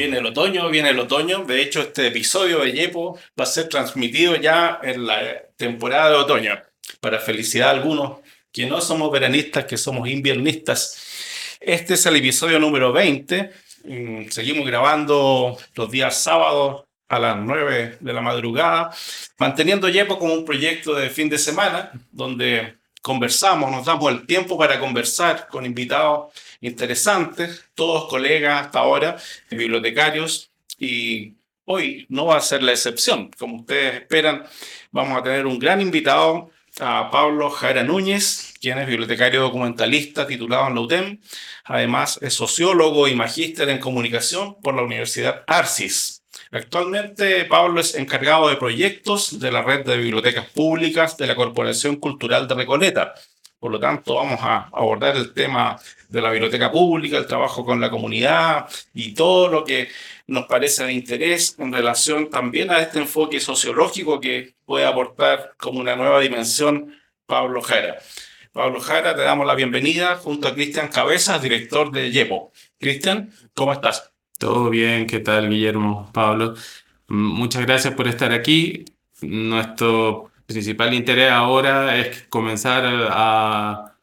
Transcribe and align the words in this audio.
Viene 0.00 0.16
el 0.16 0.24
otoño, 0.24 0.70
viene 0.70 0.88
el 0.88 0.98
otoño. 0.98 1.44
De 1.44 1.60
hecho, 1.60 1.82
este 1.82 2.06
episodio 2.06 2.60
de 2.60 2.72
Yepo 2.72 3.18
va 3.38 3.44
a 3.44 3.46
ser 3.46 3.68
transmitido 3.68 4.34
ya 4.34 4.80
en 4.82 5.06
la 5.06 5.42
temporada 5.58 6.08
de 6.08 6.16
otoño. 6.16 6.58
Para 7.00 7.18
felicidad 7.18 7.68
a 7.68 7.72
algunos 7.72 8.20
que 8.50 8.64
no 8.64 8.80
somos 8.80 9.12
veranistas, 9.12 9.66
que 9.66 9.76
somos 9.76 10.08
inviernistas. 10.08 11.58
Este 11.60 11.92
es 11.92 12.06
el 12.06 12.16
episodio 12.16 12.58
número 12.58 12.94
20. 12.94 13.50
Mm, 13.84 14.28
seguimos 14.30 14.66
grabando 14.66 15.58
los 15.74 15.90
días 15.90 16.16
sábados 16.16 16.84
a 17.06 17.18
las 17.18 17.36
9 17.36 17.98
de 18.00 18.12
la 18.14 18.22
madrugada, 18.22 18.96
manteniendo 19.36 19.86
Yepo 19.90 20.18
como 20.18 20.32
un 20.32 20.46
proyecto 20.46 20.94
de 20.94 21.10
fin 21.10 21.28
de 21.28 21.36
semana, 21.36 21.92
donde 22.10 22.78
conversamos, 23.02 23.70
nos 23.70 23.84
damos 23.84 24.10
el 24.12 24.26
tiempo 24.26 24.56
para 24.56 24.80
conversar 24.80 25.46
con 25.48 25.66
invitados 25.66 26.32
interesantes, 26.60 27.64
todos 27.74 28.08
colegas 28.08 28.66
hasta 28.66 28.80
ahora, 28.80 29.16
bibliotecarios, 29.50 30.50
y 30.78 31.34
hoy 31.64 32.06
no 32.08 32.26
va 32.26 32.36
a 32.36 32.40
ser 32.40 32.62
la 32.62 32.72
excepción. 32.72 33.30
Como 33.38 33.56
ustedes 33.56 33.94
esperan, 33.94 34.44
vamos 34.90 35.18
a 35.18 35.22
tener 35.22 35.46
un 35.46 35.58
gran 35.58 35.80
invitado, 35.80 36.50
a 36.78 37.10
Pablo 37.10 37.50
Jara 37.50 37.82
Núñez, 37.82 38.54
quien 38.60 38.78
es 38.78 38.86
bibliotecario 38.86 39.40
documentalista 39.40 40.26
titulado 40.26 40.68
en 40.68 40.74
la 40.74 40.80
UTEM. 40.80 41.20
Además, 41.64 42.18
es 42.22 42.34
sociólogo 42.34 43.08
y 43.08 43.14
magíster 43.14 43.68
en 43.68 43.78
comunicación 43.78 44.60
por 44.60 44.74
la 44.74 44.82
Universidad 44.82 45.42
Arcis. 45.46 46.22
Actualmente, 46.52 47.44
Pablo 47.44 47.80
es 47.80 47.94
encargado 47.94 48.48
de 48.48 48.56
proyectos 48.56 49.40
de 49.40 49.52
la 49.52 49.62
red 49.62 49.84
de 49.84 49.96
bibliotecas 49.96 50.46
públicas 50.46 51.16
de 51.16 51.26
la 51.26 51.34
Corporación 51.34 51.96
Cultural 51.96 52.46
de 52.48 52.54
Recoleta. 52.54 53.14
Por 53.60 53.70
lo 53.70 53.78
tanto, 53.78 54.14
vamos 54.14 54.40
a 54.40 54.70
abordar 54.72 55.16
el 55.16 55.34
tema 55.34 55.78
de 56.08 56.22
la 56.22 56.30
biblioteca 56.30 56.72
pública, 56.72 57.18
el 57.18 57.26
trabajo 57.26 57.62
con 57.62 57.78
la 57.78 57.90
comunidad 57.90 58.66
y 58.94 59.12
todo 59.12 59.48
lo 59.48 59.64
que 59.64 59.88
nos 60.26 60.46
parece 60.46 60.84
de 60.84 60.94
interés 60.94 61.56
en 61.58 61.70
relación 61.70 62.30
también 62.30 62.70
a 62.70 62.80
este 62.80 63.00
enfoque 63.00 63.38
sociológico 63.38 64.18
que 64.18 64.54
puede 64.64 64.86
aportar 64.86 65.52
como 65.58 65.78
una 65.80 65.94
nueva 65.94 66.20
dimensión 66.20 66.94
Pablo 67.26 67.60
Jara. 67.60 67.98
Pablo 68.52 68.80
Jara, 68.80 69.14
te 69.14 69.22
damos 69.22 69.46
la 69.46 69.54
bienvenida 69.54 70.16
junto 70.16 70.48
a 70.48 70.54
Cristian 70.54 70.88
Cabezas, 70.88 71.42
director 71.42 71.92
de 71.92 72.10
YEPO. 72.10 72.52
Cristian, 72.78 73.30
¿cómo 73.54 73.74
estás? 73.74 74.10
Todo 74.38 74.70
bien, 74.70 75.06
¿qué 75.06 75.20
tal, 75.20 75.50
Guillermo? 75.50 76.10
Pablo, 76.14 76.54
muchas 77.08 77.66
gracias 77.66 77.92
por 77.92 78.08
estar 78.08 78.32
aquí. 78.32 78.86
Nuestro 79.20 80.29
principal 80.52 80.94
interés 80.94 81.30
ahora 81.30 81.98
es 81.98 82.24
comenzar 82.28 82.84
a, 83.10 83.96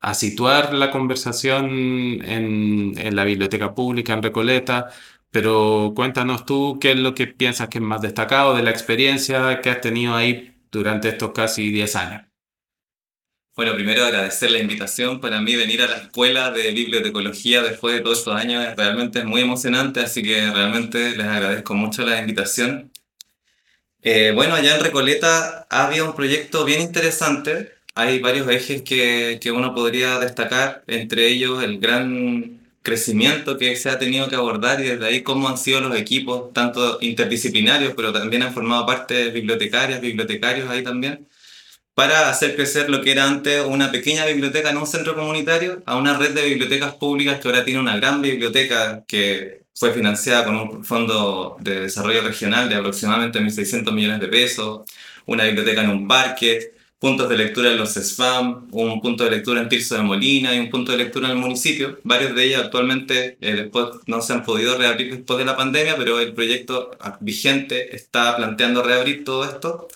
a 0.00 0.14
situar 0.14 0.72
la 0.74 0.90
conversación 0.90 1.70
en, 2.24 2.94
en, 2.98 3.16
la 3.16 3.24
biblioteca 3.24 3.74
pública 3.74 4.12
en 4.12 4.22
Recoleta, 4.22 4.90
pero 5.30 5.92
cuéntanos 5.94 6.46
tú 6.46 6.78
qué 6.80 6.92
es 6.92 6.98
lo 6.98 7.14
que 7.14 7.26
piensas 7.26 7.68
que 7.68 7.78
es 7.78 7.84
más 7.84 8.00
destacado 8.02 8.54
de 8.56 8.62
la 8.62 8.70
experiencia 8.70 9.60
que 9.60 9.70
has 9.70 9.80
tenido 9.80 10.14
ahí 10.14 10.56
durante 10.70 11.08
estos 11.08 11.32
casi 11.32 11.70
10 11.70 11.96
años. 11.96 12.22
Bueno, 13.56 13.74
primero 13.74 14.04
agradecer 14.04 14.50
la 14.50 14.58
invitación. 14.58 15.20
Para 15.20 15.40
mí 15.42 15.54
venir 15.54 15.82
a 15.82 15.86
la 15.86 15.96
escuela 15.98 16.50
de 16.50 16.70
bibliotecología 16.72 17.62
después 17.62 17.94
de 17.94 18.00
todos 18.00 18.20
estos 18.20 18.34
años 18.34 18.64
es 18.64 18.74
realmente 18.76 19.22
muy 19.24 19.42
emocionante, 19.42 20.00
así 20.00 20.22
que 20.22 20.50
realmente 20.50 21.16
les 21.16 21.26
agradezco 21.26 21.74
mucho 21.74 22.02
la 22.04 22.18
invitación. 22.20 22.89
Eh, 24.02 24.32
bueno, 24.34 24.54
allá 24.54 24.76
en 24.76 24.82
Recoleta 24.82 25.66
había 25.68 26.04
un 26.04 26.14
proyecto 26.14 26.64
bien 26.64 26.80
interesante. 26.80 27.72
Hay 27.94 28.18
varios 28.20 28.48
ejes 28.48 28.82
que, 28.82 29.38
que 29.42 29.50
uno 29.52 29.74
podría 29.74 30.18
destacar, 30.18 30.82
entre 30.86 31.26
ellos 31.26 31.62
el 31.62 31.78
gran 31.80 32.60
crecimiento 32.82 33.58
que 33.58 33.76
se 33.76 33.90
ha 33.90 33.98
tenido 33.98 34.28
que 34.28 34.36
abordar 34.36 34.80
y 34.80 34.84
desde 34.84 35.06
ahí 35.06 35.22
cómo 35.22 35.48
han 35.48 35.58
sido 35.58 35.80
los 35.80 35.96
equipos, 35.96 36.52
tanto 36.54 36.98
interdisciplinarios, 37.02 37.92
pero 37.94 38.12
también 38.12 38.42
han 38.42 38.54
formado 38.54 38.86
parte 38.86 39.30
bibliotecarias, 39.30 40.00
bibliotecarios 40.00 40.70
ahí 40.70 40.82
también 40.82 41.26
para 42.00 42.30
hacer 42.30 42.56
crecer 42.56 42.88
lo 42.88 43.02
que 43.02 43.12
era 43.12 43.28
antes 43.28 43.62
una 43.62 43.92
pequeña 43.92 44.24
biblioteca 44.24 44.70
en 44.70 44.78
un 44.78 44.86
centro 44.86 45.14
comunitario 45.14 45.82
a 45.84 45.98
una 45.98 46.16
red 46.16 46.30
de 46.30 46.46
bibliotecas 46.46 46.94
públicas 46.94 47.38
que 47.38 47.48
ahora 47.48 47.62
tiene 47.62 47.78
una 47.78 47.94
gran 47.98 48.22
biblioteca 48.22 49.04
que 49.06 49.64
fue 49.74 49.92
financiada 49.92 50.46
con 50.46 50.56
un 50.56 50.82
fondo 50.82 51.58
de 51.60 51.80
desarrollo 51.80 52.22
regional 52.22 52.70
de 52.70 52.76
aproximadamente 52.76 53.38
1.600 53.38 53.92
millones 53.92 54.18
de 54.18 54.28
pesos, 54.28 54.80
una 55.26 55.44
biblioteca 55.44 55.82
en 55.84 55.90
un 55.90 56.08
parque, 56.08 56.72
puntos 56.98 57.28
de 57.28 57.36
lectura 57.36 57.70
en 57.70 57.76
los 57.76 57.92
SFAM, 57.92 58.68
un 58.72 59.02
punto 59.02 59.24
de 59.24 59.32
lectura 59.32 59.60
en 59.60 59.68
Tirso 59.68 59.94
de 59.96 60.02
Molina 60.02 60.54
y 60.54 60.58
un 60.58 60.70
punto 60.70 60.92
de 60.92 60.98
lectura 60.98 61.26
en 61.26 61.32
el 61.32 61.38
municipio. 61.38 61.98
Varios 62.04 62.34
de 62.34 62.44
ellos 62.46 62.62
actualmente 62.64 63.36
eh, 63.42 63.52
después 63.56 63.88
no 64.06 64.22
se 64.22 64.32
han 64.32 64.42
podido 64.42 64.78
reabrir 64.78 65.16
después 65.16 65.38
de 65.38 65.44
la 65.44 65.54
pandemia, 65.54 65.96
pero 65.98 66.18
el 66.18 66.32
proyecto 66.32 66.92
vigente 67.20 67.94
está 67.94 68.38
planteando 68.38 68.82
reabrir 68.82 69.22
todo 69.22 69.44
esto 69.44 69.86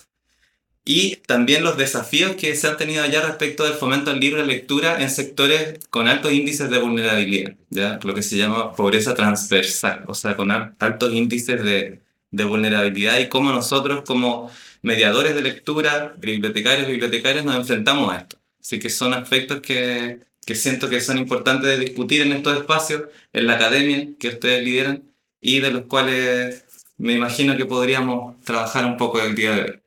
y 0.85 1.17
también 1.27 1.63
los 1.63 1.77
desafíos 1.77 2.35
que 2.35 2.55
se 2.55 2.67
han 2.67 2.77
tenido 2.77 3.03
allá 3.03 3.21
respecto 3.21 3.63
del 3.63 3.73
fomento 3.73 4.11
del 4.11 4.19
libro 4.19 4.41
de 4.41 4.47
lectura 4.47 5.01
en 5.01 5.09
sectores 5.09 5.79
con 5.89 6.07
altos 6.07 6.31
índices 6.31 6.69
de 6.69 6.77
vulnerabilidad, 6.77 7.55
¿ya? 7.71 7.99
lo 8.03 8.13
que 8.13 8.21
se 8.21 8.37
llama 8.37 8.73
pobreza 8.75 9.15
transversal, 9.15 10.03
o 10.07 10.13
sea, 10.13 10.37
con 10.37 10.51
altos 10.51 11.13
índices 11.13 11.63
de, 11.63 12.01
de 12.31 12.43
vulnerabilidad 12.43 13.19
y 13.19 13.29
cómo 13.29 13.51
nosotros 13.51 14.03
como 14.05 14.51
mediadores 14.83 15.33
de 15.35 15.41
lectura, 15.41 16.13
bibliotecarios, 16.19 16.87
bibliotecarios, 16.87 17.45
nos 17.45 17.55
enfrentamos 17.55 18.13
a 18.13 18.17
esto. 18.19 18.37
Así 18.61 18.79
que 18.79 18.89
son 18.91 19.13
aspectos 19.13 19.61
que, 19.61 20.19
que 20.45 20.55
siento 20.55 20.89
que 20.89 21.01
son 21.01 21.17
importantes 21.17 21.67
de 21.69 21.79
discutir 21.79 22.21
en 22.21 22.33
estos 22.33 22.57
espacios, 22.57 23.03
en 23.33 23.47
la 23.47 23.55
academia 23.55 24.09
que 24.19 24.29
ustedes 24.29 24.63
lideran 24.63 25.03
y 25.41 25.59
de 25.59 25.71
los 25.71 25.83
cuales 25.85 26.65
me 26.97 27.13
imagino 27.13 27.57
que 27.57 27.65
podríamos 27.65 28.39
trabajar 28.41 28.85
un 28.85 28.97
poco 28.97 29.21
el 29.21 29.35
día 29.35 29.51
de 29.55 29.61
hoy. 29.63 29.84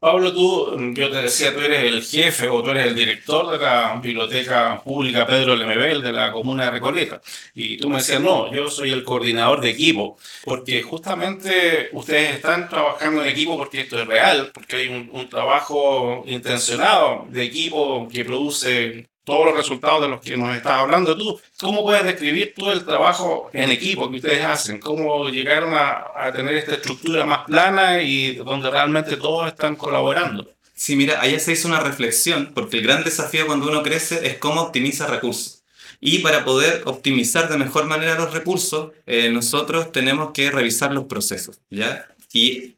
Pablo, 0.00 0.32
tú, 0.32 0.94
yo 0.94 1.10
te 1.10 1.22
decía, 1.22 1.52
tú 1.52 1.60
eres 1.60 1.84
el 1.84 2.02
jefe 2.02 2.48
o 2.48 2.62
tú 2.62 2.70
eres 2.70 2.86
el 2.86 2.94
director 2.94 3.50
de 3.50 3.58
la 3.58 4.00
Biblioteca 4.02 4.80
Pública 4.82 5.26
Pedro 5.26 5.54
Lemebel 5.54 6.00
de 6.00 6.10
la 6.10 6.32
comuna 6.32 6.64
de 6.64 6.70
Recoleta. 6.70 7.20
Y 7.54 7.76
tú 7.76 7.90
me 7.90 7.98
decías, 7.98 8.18
no, 8.20 8.50
yo 8.50 8.70
soy 8.70 8.92
el 8.92 9.04
coordinador 9.04 9.60
de 9.60 9.68
equipo, 9.70 10.16
porque 10.44 10.82
justamente 10.82 11.90
ustedes 11.92 12.36
están 12.36 12.70
trabajando 12.70 13.22
en 13.22 13.28
equipo 13.28 13.58
porque 13.58 13.82
esto 13.82 14.00
es 14.00 14.06
real, 14.08 14.50
porque 14.54 14.76
hay 14.76 14.88
un, 14.88 15.10
un 15.12 15.28
trabajo 15.28 16.24
intencionado 16.26 17.26
de 17.28 17.42
equipo 17.44 18.08
que 18.08 18.24
produce 18.24 19.10
todos 19.30 19.46
los 19.46 19.56
resultados 19.56 20.02
de 20.02 20.08
los 20.08 20.20
que 20.20 20.36
nos 20.36 20.56
estás 20.56 20.72
hablando 20.72 21.16
tú. 21.16 21.40
¿Cómo 21.60 21.82
puedes 21.82 22.04
describir 22.04 22.52
todo 22.56 22.72
el 22.72 22.84
trabajo 22.84 23.48
en 23.52 23.70
equipo 23.70 24.10
que 24.10 24.16
ustedes 24.16 24.44
hacen? 24.44 24.80
¿Cómo 24.80 25.28
llegaron 25.28 25.72
a, 25.72 26.06
a 26.16 26.32
tener 26.32 26.56
esta 26.56 26.74
estructura 26.74 27.24
más 27.24 27.44
plana 27.46 28.02
y 28.02 28.34
donde 28.34 28.68
realmente 28.68 29.16
todos 29.16 29.46
están 29.46 29.76
colaborando? 29.76 30.50
Sí, 30.74 30.96
mira, 30.96 31.20
allá 31.20 31.38
se 31.38 31.52
hizo 31.52 31.68
una 31.68 31.78
reflexión, 31.80 32.50
porque 32.54 32.78
el 32.78 32.82
gran 32.82 33.04
desafío 33.04 33.46
cuando 33.46 33.68
uno 33.68 33.82
crece 33.82 34.26
es 34.26 34.38
cómo 34.38 34.62
optimiza 34.62 35.06
recursos. 35.06 35.62
Y 36.00 36.20
para 36.20 36.44
poder 36.44 36.82
optimizar 36.86 37.48
de 37.48 37.58
mejor 37.58 37.84
manera 37.84 38.16
los 38.16 38.32
recursos, 38.32 38.90
eh, 39.06 39.30
nosotros 39.30 39.92
tenemos 39.92 40.32
que 40.32 40.50
revisar 40.50 40.92
los 40.92 41.04
procesos, 41.04 41.60
¿ya? 41.68 42.08
Y 42.32 42.76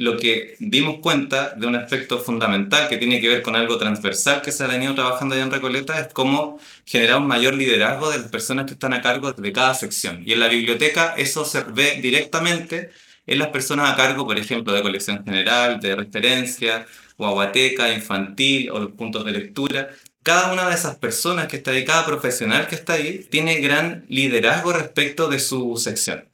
lo 0.00 0.16
que 0.16 0.56
dimos 0.60 1.00
cuenta 1.00 1.50
de 1.50 1.66
un 1.66 1.76
aspecto 1.76 2.18
fundamental 2.18 2.88
que 2.88 2.96
tiene 2.96 3.20
que 3.20 3.28
ver 3.28 3.42
con 3.42 3.54
algo 3.54 3.76
transversal 3.76 4.40
que 4.40 4.50
se 4.50 4.64
ha 4.64 4.66
venido 4.66 4.94
trabajando 4.94 5.34
allá 5.34 5.44
en 5.44 5.50
Recoleta 5.50 6.00
es 6.00 6.08
cómo 6.14 6.58
generar 6.86 7.18
un 7.18 7.26
mayor 7.26 7.52
liderazgo 7.52 8.10
de 8.10 8.18
las 8.18 8.28
personas 8.28 8.64
que 8.64 8.72
están 8.72 8.94
a 8.94 9.02
cargo 9.02 9.32
de 9.32 9.52
cada 9.52 9.74
sección. 9.74 10.22
Y 10.24 10.32
en 10.32 10.40
la 10.40 10.48
biblioteca 10.48 11.14
eso 11.18 11.44
se 11.44 11.62
ve 11.64 12.00
directamente 12.00 12.90
en 13.26 13.38
las 13.38 13.48
personas 13.48 13.90
a 13.90 13.96
cargo, 13.96 14.24
por 14.26 14.38
ejemplo, 14.38 14.72
de 14.72 14.80
colección 14.80 15.22
general, 15.22 15.80
de 15.80 15.94
referencia, 15.94 16.86
guaguateca, 17.18 17.92
infantil 17.92 18.70
o 18.70 18.90
puntos 18.96 19.26
de 19.26 19.32
lectura, 19.32 19.90
cada 20.22 20.52
una 20.52 20.68
de 20.68 20.74
esas 20.74 20.96
personas 20.96 21.48
que 21.48 21.56
está 21.56 21.70
ahí, 21.70 21.84
cada 21.84 22.04
profesional 22.04 22.66
que 22.66 22.74
está 22.74 22.94
ahí, 22.94 23.26
tiene 23.30 23.60
gran 23.60 24.04
liderazgo 24.08 24.72
respecto 24.72 25.28
de 25.28 25.40
su 25.40 25.76
sección. 25.76 26.28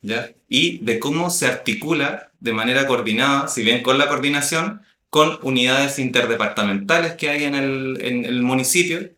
Y 0.49 0.79
de 0.79 0.99
cómo 0.99 1.31
se 1.31 1.47
articula 1.47 2.33
de 2.41 2.53
manera 2.53 2.87
coordinada, 2.87 3.49
si 3.49 3.63
bien 3.63 3.83
con 3.83 3.99
la 3.99 4.09
coordinación, 4.09 4.83
con 5.11 5.39
unidades 5.43 5.99
interdepartamentales 5.99 7.15
que 7.15 7.31
hay 7.31 7.45
en 7.45 7.55
el, 7.55 8.43
municipio, 8.43 9.11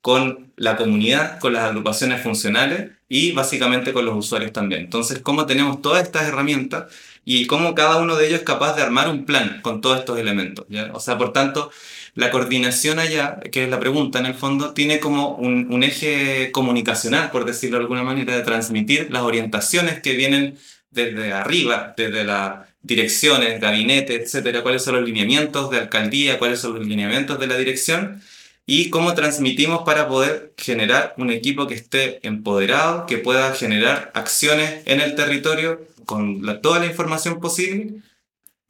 con 0.00 0.52
la 0.56 0.76
comunidad, 0.76 1.38
con 1.38 1.52
las 1.52 1.64
agrupaciones 1.64 2.22
funcionales 2.22 2.92
y 3.08 3.32
básicamente 3.32 3.92
con 3.92 4.06
los 4.06 4.16
usuarios 4.16 4.52
también. 4.52 4.82
Entonces, 4.82 5.20
cómo 5.20 5.46
tenemos 5.46 5.82
todas 5.82 6.02
estas 6.02 6.26
herramientas 6.26 6.92
y 7.24 7.46
cómo 7.46 7.74
cada 7.74 7.98
uno 7.98 8.16
de 8.16 8.26
ellos 8.28 8.40
es 8.40 8.44
capaz 8.44 8.74
de 8.76 8.82
armar 8.82 9.08
un 9.08 9.26
plan 9.26 9.60
con 9.62 9.80
todos 9.80 9.98
estos 9.98 10.18
elementos. 10.18 10.66
O 10.92 11.00
sea, 11.00 11.18
por 11.18 11.32
tanto, 11.32 11.70
la 12.16 12.30
coordinación 12.30 12.98
allá, 12.98 13.38
que 13.52 13.64
es 13.64 13.70
la 13.70 13.78
pregunta 13.78 14.18
en 14.18 14.26
el 14.26 14.34
fondo, 14.34 14.72
tiene 14.72 15.00
como 15.00 15.36
un, 15.36 15.82
eje 15.82 16.50
comunicacional, 16.50 17.30
por 17.30 17.44
decirlo 17.44 17.76
de 17.76 17.82
alguna 17.84 18.02
manera, 18.02 18.34
de 18.34 18.42
transmitir 18.42 19.08
las 19.10 19.22
orientaciones 19.22 20.00
que 20.00 20.14
vienen 20.14 20.58
desde 20.90 21.34
arriba, 21.34 21.94
desde 21.94 22.24
las 22.24 22.66
direcciones, 22.80 23.60
gabinete, 23.60 24.14
etcétera, 24.14 24.62
cuáles 24.62 24.82
son 24.82 24.96
los 24.96 25.04
lineamientos 25.04 25.70
de 25.70 25.78
alcaldía, 25.78 26.38
cuáles 26.38 26.58
son 26.60 26.78
los 26.78 26.86
lineamientos 26.86 27.38
de 27.38 27.48
la 27.48 27.58
dirección, 27.58 28.22
y 28.64 28.88
cómo 28.88 29.14
transmitimos 29.14 29.82
para 29.84 30.08
poder 30.08 30.54
generar 30.56 31.14
un 31.18 31.30
equipo 31.30 31.66
que 31.66 31.74
esté 31.74 32.26
empoderado, 32.26 33.04
que 33.04 33.18
pueda 33.18 33.54
generar 33.54 34.10
acciones 34.14 34.82
en 34.86 35.02
el 35.02 35.14
territorio 35.16 35.86
con 36.06 36.62
toda 36.62 36.80
la 36.80 36.86
información 36.86 37.40
posible 37.40 38.00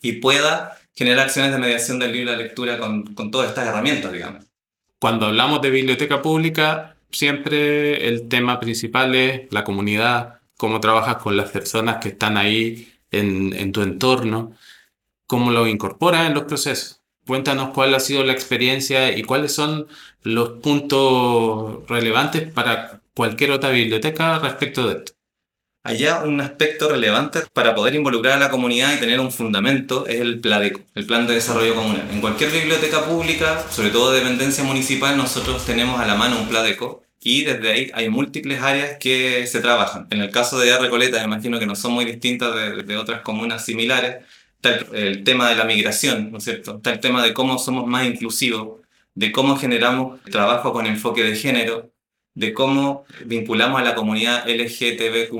y 0.02 0.14
pueda 0.14 0.78
generar 0.96 1.26
acciones 1.26 1.52
de 1.52 1.58
mediación 1.58 1.98
del 1.98 2.12
libro 2.12 2.32
de 2.32 2.38
lectura 2.38 2.78
con, 2.78 3.14
con 3.14 3.30
todas 3.30 3.50
estas 3.50 3.68
herramientas, 3.68 4.12
digamos. 4.12 4.46
Cuando 4.98 5.26
hablamos 5.26 5.60
de 5.60 5.70
biblioteca 5.70 6.22
pública, 6.22 6.96
siempre 7.12 8.08
el 8.08 8.28
tema 8.28 8.58
principal 8.58 9.14
es 9.14 9.52
la 9.52 9.62
comunidad, 9.62 10.40
cómo 10.56 10.80
trabajas 10.80 11.16
con 11.16 11.36
las 11.36 11.50
personas 11.50 11.98
que 11.98 12.08
están 12.08 12.38
ahí 12.38 12.92
en, 13.10 13.52
en 13.52 13.72
tu 13.72 13.82
entorno, 13.82 14.56
cómo 15.26 15.50
lo 15.50 15.66
incorporas 15.66 16.26
en 16.26 16.34
los 16.34 16.44
procesos. 16.44 17.02
Cuéntanos 17.26 17.70
cuál 17.70 17.94
ha 17.94 18.00
sido 18.00 18.24
la 18.24 18.32
experiencia 18.32 19.16
y 19.16 19.22
cuáles 19.22 19.52
son 19.52 19.88
los 20.22 20.60
puntos 20.60 21.86
relevantes 21.88 22.50
para 22.52 23.02
cualquier 23.14 23.50
otra 23.50 23.70
biblioteca 23.70 24.38
respecto 24.38 24.88
de 24.88 24.98
esto. 24.98 25.15
Allá 25.86 26.22
un 26.24 26.40
aspecto 26.40 26.88
relevante 26.88 27.40
para 27.52 27.74
poder 27.74 27.94
involucrar 27.94 28.34
a 28.34 28.38
la 28.38 28.50
comunidad 28.50 28.94
y 28.94 29.00
tener 29.00 29.20
un 29.20 29.30
fundamento 29.30 30.06
es 30.06 30.20
el 30.20 30.40
PLADECO, 30.40 30.80
el 30.94 31.06
Plan 31.06 31.26
de 31.26 31.34
Desarrollo 31.34 31.74
Comunal. 31.74 32.08
En 32.12 32.20
cualquier 32.20 32.50
biblioteca 32.50 33.04
pública, 33.04 33.64
sobre 33.70 33.90
todo 33.90 34.12
de 34.12 34.18
dependencia 34.18 34.64
municipal, 34.64 35.16
nosotros 35.16 35.64
tenemos 35.64 36.00
a 36.00 36.06
la 36.06 36.16
mano 36.16 36.40
un 36.40 36.48
PLADECO 36.48 37.04
y 37.22 37.44
desde 37.44 37.72
ahí 37.72 37.90
hay 37.94 38.08
múltiples 38.08 38.60
áreas 38.60 38.98
que 38.98 39.46
se 39.46 39.60
trabajan. 39.60 40.06
En 40.10 40.20
el 40.20 40.30
caso 40.30 40.58
de 40.58 40.76
Recoleta, 40.78 41.22
imagino 41.22 41.58
que 41.58 41.66
no 41.66 41.76
son 41.76 41.92
muy 41.92 42.04
distintas 42.04 42.54
de, 42.54 42.82
de 42.82 42.96
otras 42.96 43.22
comunas 43.22 43.64
similares, 43.64 44.24
está 44.56 44.96
el, 44.96 45.24
tema 45.24 45.48
de 45.48 45.56
la 45.56 45.64
migración, 45.64 46.32
¿no 46.32 46.38
es 46.38 46.44
cierto? 46.44 46.76
Está 46.76 46.92
el 46.92 47.00
tema 47.00 47.22
de 47.22 47.34
cómo 47.34 47.58
somos 47.58 47.86
más 47.86 48.06
inclusivos, 48.06 48.80
de 49.14 49.32
cómo 49.32 49.56
generamos 49.56 50.20
trabajo 50.24 50.72
con 50.72 50.86
enfoque 50.86 51.22
de 51.22 51.36
género, 51.36 51.90
de 52.36 52.52
cómo 52.52 53.04
vinculamos 53.24 53.80
a 53.80 53.84
la 53.84 53.94
comunidad 53.94 54.46
LGTBQ+, 54.46 55.34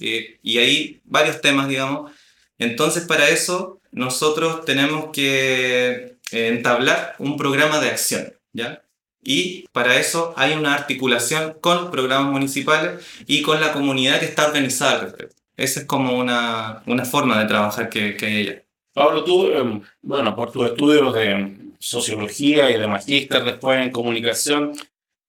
eh, 0.00 0.38
y 0.42 0.58
ahí 0.58 1.00
varios 1.04 1.40
temas, 1.40 1.68
digamos. 1.68 2.10
Entonces, 2.58 3.04
para 3.04 3.28
eso, 3.28 3.80
nosotros 3.92 4.64
tenemos 4.64 5.10
que 5.12 6.16
eh, 6.32 6.48
entablar 6.48 7.14
un 7.18 7.36
programa 7.36 7.78
de 7.78 7.90
acción, 7.90 8.32
¿ya? 8.52 8.82
Y 9.22 9.68
para 9.72 9.96
eso 10.00 10.32
hay 10.36 10.54
una 10.54 10.74
articulación 10.74 11.58
con 11.60 11.90
programas 11.90 12.32
municipales 12.32 13.04
y 13.26 13.42
con 13.42 13.60
la 13.60 13.72
comunidad 13.72 14.18
que 14.18 14.24
está 14.26 14.46
organizada 14.46 14.92
al 14.92 15.00
respecto. 15.02 15.36
Esa 15.58 15.80
es 15.80 15.86
como 15.86 16.18
una, 16.18 16.82
una 16.86 17.04
forma 17.04 17.38
de 17.38 17.46
trabajar 17.46 17.90
que, 17.90 18.16
que 18.16 18.26
hay 18.26 18.36
ella. 18.38 18.62
Pablo, 18.94 19.24
tú, 19.24 19.52
em, 19.52 19.82
bueno, 20.00 20.34
por 20.34 20.50
tus 20.50 20.66
estudios 20.68 21.14
de 21.14 21.58
sociología 21.78 22.70
y 22.70 22.78
de 22.78 22.86
magíster 22.86 23.44
después 23.44 23.78
en 23.80 23.90
comunicación, 23.92 24.72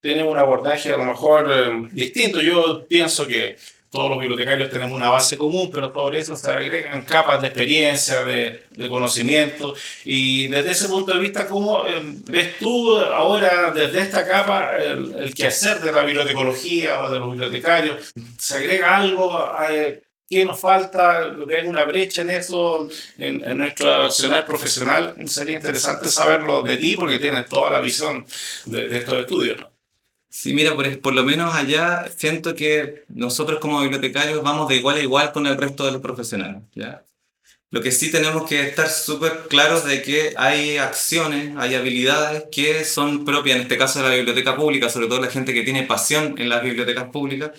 tienes 0.01 0.25
un 0.25 0.37
abordaje 0.37 0.91
a 0.91 0.97
lo 0.97 1.05
mejor 1.05 1.51
em, 1.51 1.89
distinto. 1.91 2.41
Yo 2.41 2.85
pienso 2.87 3.27
que 3.27 3.57
todos 3.91 4.09
los 4.09 4.19
bibliotecarios 4.19 4.69
tenemos 4.69 4.95
una 4.95 5.09
base 5.09 5.37
común, 5.37 5.69
pero 5.71 5.91
por 5.91 6.15
eso 6.15 6.35
se 6.35 6.49
agregan 6.49 7.03
capas 7.03 7.41
de 7.41 7.47
experiencia, 7.47 8.23
de, 8.23 8.63
conocimiento. 8.89 9.75
Y 10.05 10.47
desde 10.47 10.71
ese 10.71 10.87
punto 10.87 11.13
de 11.13 11.19
vista, 11.19 11.45
¿cómo 11.47 11.85
em, 11.85 12.23
ves 12.25 12.57
tú 12.57 12.97
ahora 12.97 13.71
desde 13.71 14.01
esta 14.01 14.27
capa 14.27 14.77
el, 14.77 15.33
quehacer 15.35 15.81
de 15.81 15.91
la 15.91 16.03
bibliotecología 16.03 17.01
o 17.03 17.11
de 17.11 17.19
los 17.19 17.31
bibliotecarios? 17.31 18.11
¿Se 18.39 18.55
agrega 18.57 18.97
algo? 18.97 19.37
A, 19.37 19.67
qué 20.29 20.45
nos 20.45 20.61
falta, 20.61 21.25
hay 21.25 21.67
una 21.67 21.83
brecha 21.83 22.21
en 22.21 22.29
eso, 22.29 22.87
en, 23.17 23.43
en 23.43 23.57
nuestro 23.57 23.93
accionar 24.05 24.45
profesional. 24.45 25.13
Sería 25.27 25.57
interesante 25.57 26.07
saberlo 26.07 26.63
de 26.63 26.77
ti 26.77 26.95
porque 26.95 27.19
tienes 27.19 27.47
toda 27.49 27.69
la 27.71 27.81
visión 27.81 28.25
de, 28.65 28.87
de 28.87 28.97
estos 28.99 29.19
estudios. 29.19 29.59
¿no? 29.59 29.70
Sí, 30.33 30.53
mira, 30.53 30.75
por, 30.75 31.01
por 31.01 31.13
lo 31.13 31.23
menos 31.25 31.53
allá 31.53 32.09
siento 32.17 32.55
que 32.55 33.03
nosotros 33.09 33.59
como 33.59 33.81
bibliotecarios 33.81 34.41
vamos 34.41 34.69
de 34.69 34.77
igual 34.77 34.95
a 34.95 35.01
igual 35.01 35.31
con 35.33 35.45
el 35.45 35.57
resto 35.57 35.85
de 35.85 35.91
los 35.91 36.01
profesionales. 36.01 36.63
¿ya? 36.73 37.05
Lo 37.69 37.81
que 37.81 37.91
sí 37.91 38.11
tenemos 38.11 38.47
que 38.47 38.61
estar 38.67 38.89
súper 38.89 39.47
claros 39.49 39.85
de 39.85 40.01
que 40.01 40.33
hay 40.37 40.77
acciones, 40.77 41.55
hay 41.57 41.75
habilidades 41.75 42.45
que 42.49 42.85
son 42.85 43.25
propias, 43.25 43.57
en 43.57 43.63
este 43.63 43.77
caso 43.77 43.99
de 44.01 44.09
la 44.09 44.15
biblioteca 44.15 44.55
pública, 44.55 44.89
sobre 44.89 45.07
todo 45.07 45.19
la 45.21 45.29
gente 45.29 45.53
que 45.53 45.63
tiene 45.63 45.83
pasión 45.83 46.35
en 46.37 46.47
las 46.49 46.63
bibliotecas 46.63 47.09
públicas, 47.09 47.51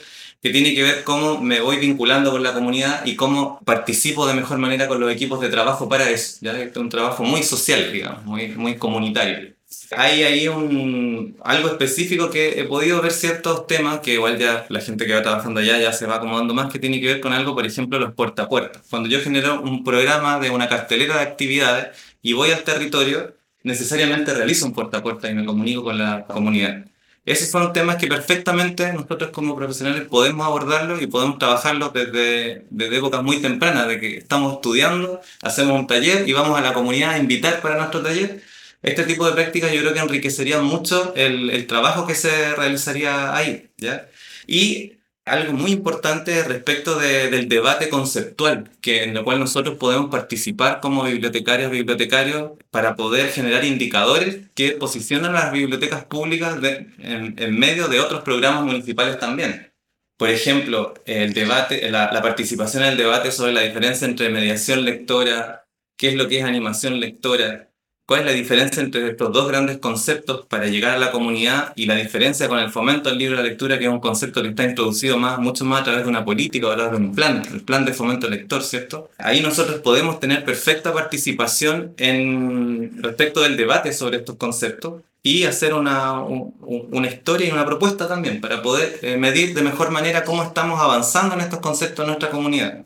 que 0.43 0.51
tiene 0.51 0.75
que 0.75 0.83
ver 0.83 1.05
cómo 1.05 1.41
me 1.43 1.61
voy 1.61 1.77
vinculando 1.77 2.31
con 2.31 2.43
la 2.43 2.55
comunidad 2.55 3.05
y 3.05 3.17
cómo 3.17 3.61
participo 3.67 4.27
de 4.27 4.35
mejor 4.35 4.59
manera 4.59 4.89
con 4.89 4.99
los 4.99 5.13
equipos 5.13 5.41
de 5.41 5.51
trabajo 5.51 5.89
para 5.91 6.09
eso. 6.11 6.39
¿ya? 6.41 6.59
es 6.59 6.75
un 6.77 6.89
trabajo 6.89 7.23
muy 7.23 7.43
social, 7.43 7.93
digamos, 7.93 8.25
muy, 8.25 8.49
muy 8.49 8.77
comunitario. 8.77 9.55
Hay 9.97 10.23
ahí 10.23 10.49
un, 10.49 11.37
algo 11.45 11.69
específico 11.69 12.31
que 12.31 12.61
he 12.61 12.65
podido 12.65 13.01
ver 13.03 13.13
ciertos 13.13 13.67
temas 13.67 14.01
que 14.01 14.15
igual 14.15 14.39
ya 14.39 14.67
la 14.69 14.81
gente 14.81 15.07
que 15.07 15.15
va 15.15 15.23
trabajando 15.23 15.61
allá 15.61 15.79
ya 15.79 15.93
se 15.93 16.07
va 16.07 16.17
acomodando 16.17 16.55
más, 16.55 16.73
que 16.73 16.79
tiene 16.79 17.01
que 17.01 17.07
ver 17.07 17.21
con 17.21 17.33
algo, 17.33 17.55
por 17.55 17.67
ejemplo, 17.67 17.99
los 17.99 18.15
puerta 18.15 18.43
a 18.43 18.49
puerta. 18.49 18.81
Cuando 18.91 19.09
yo 19.09 19.21
genero 19.21 19.61
un 19.61 19.85
programa 19.85 20.39
de 20.39 20.51
una 20.51 20.69
cartelera 20.69 21.17
de 21.17 21.23
actividades 21.23 21.97
y 22.23 22.33
voy 22.33 22.51
al 22.51 22.63
territorio, 22.63 23.35
necesariamente 23.63 24.35
realizo 24.35 24.67
un 24.67 24.73
puerta 24.73 24.99
a 24.99 25.03
puerta 25.03 25.31
y 25.31 25.35
me 25.35 25.45
comunico 25.45 25.85
con 25.85 25.99
la 25.99 26.27
comunidad. 26.27 26.85
Esos 27.25 27.51
son 27.51 27.73
temas 27.73 27.97
que 27.97 28.09
perfectamente 28.09 28.93
nosotros 28.93 29.31
como 29.31 29.55
profesionales 29.55 30.09
podemos 30.09 30.45
abordarlos 30.45 31.01
y 31.01 31.07
podemos 31.07 31.39
trabajarlos 31.39 31.93
desde, 31.93 32.67
desde 32.71 32.97
épocas 32.97 33.23
muy 33.23 33.41
tempranas, 33.41 33.87
de 33.87 34.01
que 34.01 34.17
estamos 34.17 34.55
estudiando, 34.55 35.21
hacemos 35.41 35.79
un 35.79 35.87
taller 35.87 36.29
y 36.29 36.33
vamos 36.33 36.59
a 36.59 36.63
la 36.63 36.73
comunidad 36.73 37.11
a 37.11 37.19
invitar 37.19 37.61
para 37.61 37.77
nuestro 37.77 38.03
taller. 38.03 38.43
Este 38.83 39.05
tipo 39.05 39.27
de 39.27 39.33
prácticas 39.33 39.73
yo 39.73 39.81
creo 39.81 39.95
que 39.95 40.01
enriquecería 40.01 40.61
mucho 40.61 41.15
el, 41.15 41.51
el 41.51 41.67
trabajo 41.67 42.07
que 42.07 42.15
se 42.15 42.55
realizaría 42.57 43.35
ahí. 43.35 43.71
¿ya? 43.79 44.09
Y 44.47 44.99
algo 45.25 45.53
muy 45.53 45.71
importante 45.71 46.43
respecto 46.43 46.99
de, 46.99 47.31
del 47.31 47.49
debate 47.49 47.89
conceptual, 47.89 48.71
que, 48.81 49.05
en 49.05 49.17
el 49.17 49.23
cual 49.25 49.39
nosotros 49.39 49.77
podemos 49.79 50.11
participar 50.11 50.81
como 50.81 51.05
bibliotecarios, 51.05 51.71
bibliotecarios, 51.71 52.53
para 52.71 52.97
poder 52.97 53.31
generar 53.31 53.65
indicadores 53.65 54.41
que 54.55 54.73
posicionan 54.73 55.37
a 55.37 55.45
las 55.45 55.53
bibliotecas 55.53 56.05
públicas 56.05 56.61
de, 56.61 56.89
en, 56.99 57.37
en, 57.39 57.59
medio 57.59 57.89
de 57.89 58.01
otros 58.01 58.23
programas 58.23 58.65
municipales 58.65 59.19
también. 59.19 59.73
Por 60.17 60.29
ejemplo, 60.29 60.95
el 61.07 61.33
debate, 61.33 61.91
la, 61.91 62.13
la 62.13 62.23
participación 62.23 62.83
en 62.83 62.91
el 62.91 62.97
debate 62.97 63.33
sobre 63.33 63.53
la 63.53 63.63
diferencia 63.63 64.07
entre 64.07 64.29
mediación 64.29 64.85
lectora, 64.85 65.67
qué 65.97 66.09
es 66.09 66.15
lo 66.15 66.29
que 66.29 66.39
es 66.39 66.45
animación 66.45 67.01
lectora, 67.01 67.72
¿Cuál 68.13 68.21
es 68.21 68.27
la 68.27 68.33
diferencia 68.33 68.83
entre 68.83 69.09
estos 69.09 69.33
dos 69.33 69.49
grandes 69.49 69.79
conceptos 69.79 70.45
para 70.45 70.67
llegar 70.67 70.97
a 70.97 70.99
la 70.99 71.11
comunidad 71.11 71.73
y 71.77 71.87
la 71.87 71.95
diferencia 71.95 72.47
con 72.47 72.59
el 72.59 72.71
fomento 72.71 73.09
del 73.09 73.17
libro 73.17 73.39
de 73.39 73.45
lectura, 73.45 73.79
que 73.79 73.87
es 73.87 73.91
un 73.91 74.01
concepto 74.01 74.43
que 74.43 74.49
está 74.49 74.65
introducido 74.65 75.17
más, 75.17 75.39
mucho 75.39 75.65
más 75.65 75.81
a 75.81 75.85
través 75.85 76.03
de 76.03 76.11
una 76.11 76.23
política 76.23 76.67
o 76.67 76.73
a 76.73 76.75
través 76.75 76.93
de 76.93 76.99
un 76.99 77.15
plan, 77.15 77.43
el 77.51 77.63
plan 77.63 77.87
de 77.87 77.95
fomento 77.95 78.29
lector, 78.29 78.63
¿cierto? 78.65 79.09
Ahí 79.17 79.41
nosotros 79.41 79.81
podemos 79.81 80.21
tener 80.21 80.45
perfecta 80.45 80.93
participación 80.93 81.95
en 81.97 83.03
respecto 83.03 83.41
del 83.41 83.57
debate 83.57 83.95
sobre 83.95 84.19
estos 84.19 84.37
conceptos 84.37 85.01
y 85.23 85.45
hacer 85.45 85.73
una, 85.73 86.21
un, 86.21 86.55
una 86.61 87.09
historia 87.09 87.49
y 87.49 87.51
una 87.51 87.65
propuesta 87.65 88.09
también 88.09 88.43
para 88.43 88.61
poder 88.61 88.99
eh, 89.01 89.17
medir 89.17 89.55
de 89.55 89.63
mejor 89.63 89.91
manera 89.91 90.23
cómo 90.23 90.43
estamos 90.43 90.79
avanzando 90.79 91.35
en 91.35 91.41
estos 91.41 91.61
conceptos 91.61 92.01
en 92.03 92.09
nuestra 92.09 92.29
comunidad. 92.29 92.85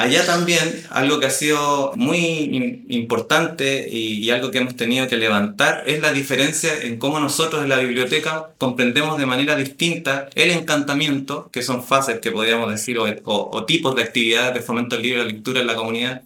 Allá 0.00 0.24
también 0.24 0.82
algo 0.88 1.20
que 1.20 1.26
ha 1.26 1.30
sido 1.30 1.92
muy 1.94 2.84
importante 2.88 3.86
y, 3.86 4.30
algo 4.30 4.50
que 4.50 4.56
hemos 4.56 4.74
tenido 4.74 5.06
que 5.08 5.18
levantar 5.18 5.84
es 5.86 6.00
la 6.00 6.10
diferencia 6.10 6.72
en 6.82 6.98
cómo 6.98 7.20
nosotros 7.20 7.62
en 7.62 7.68
la 7.68 7.76
biblioteca 7.76 8.48
comprendemos 8.56 9.18
de 9.18 9.26
manera 9.26 9.56
distinta 9.56 10.30
el 10.34 10.52
encantamiento, 10.52 11.50
que 11.52 11.62
son 11.62 11.84
fases 11.84 12.18
que 12.20 12.30
podríamos 12.30 12.70
decir, 12.70 12.98
o, 12.98 13.04
o 13.26 13.64
tipos 13.66 13.94
de 13.94 14.02
actividades 14.02 14.54
de 14.54 14.60
fomento 14.60 14.96
del 14.96 15.04
libro 15.04 15.22
de 15.22 15.32
lectura 15.32 15.60
en 15.60 15.66
la 15.66 15.74
comunidad, 15.74 16.22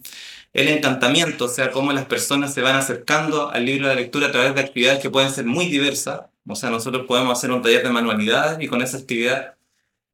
el 0.53 0.69
encantamiento, 0.69 1.45
o 1.45 1.49
sea, 1.49 1.71
cómo 1.71 1.91
las 1.91 2.05
personas 2.05 2.53
se 2.53 2.61
van 2.61 2.77
acercando 2.77 3.49
al 3.49 3.65
libro 3.65 3.89
de 3.89 3.95
lectura 3.95 4.27
a 4.27 4.31
través 4.31 4.55
de 4.55 4.61
actividades 4.61 5.01
que 5.01 5.09
pueden 5.09 5.31
ser 5.31 5.43
muy 5.43 5.67
diversas. 5.67 6.21
O 6.47 6.55
sea, 6.55 6.69
nosotros 6.69 7.05
podemos 7.07 7.37
hacer 7.37 7.51
un 7.51 7.61
taller 7.61 7.83
de 7.83 7.89
manualidades 7.89 8.57
y 8.61 8.67
con 8.67 8.81
esa 8.81 8.97
actividad 8.97 9.54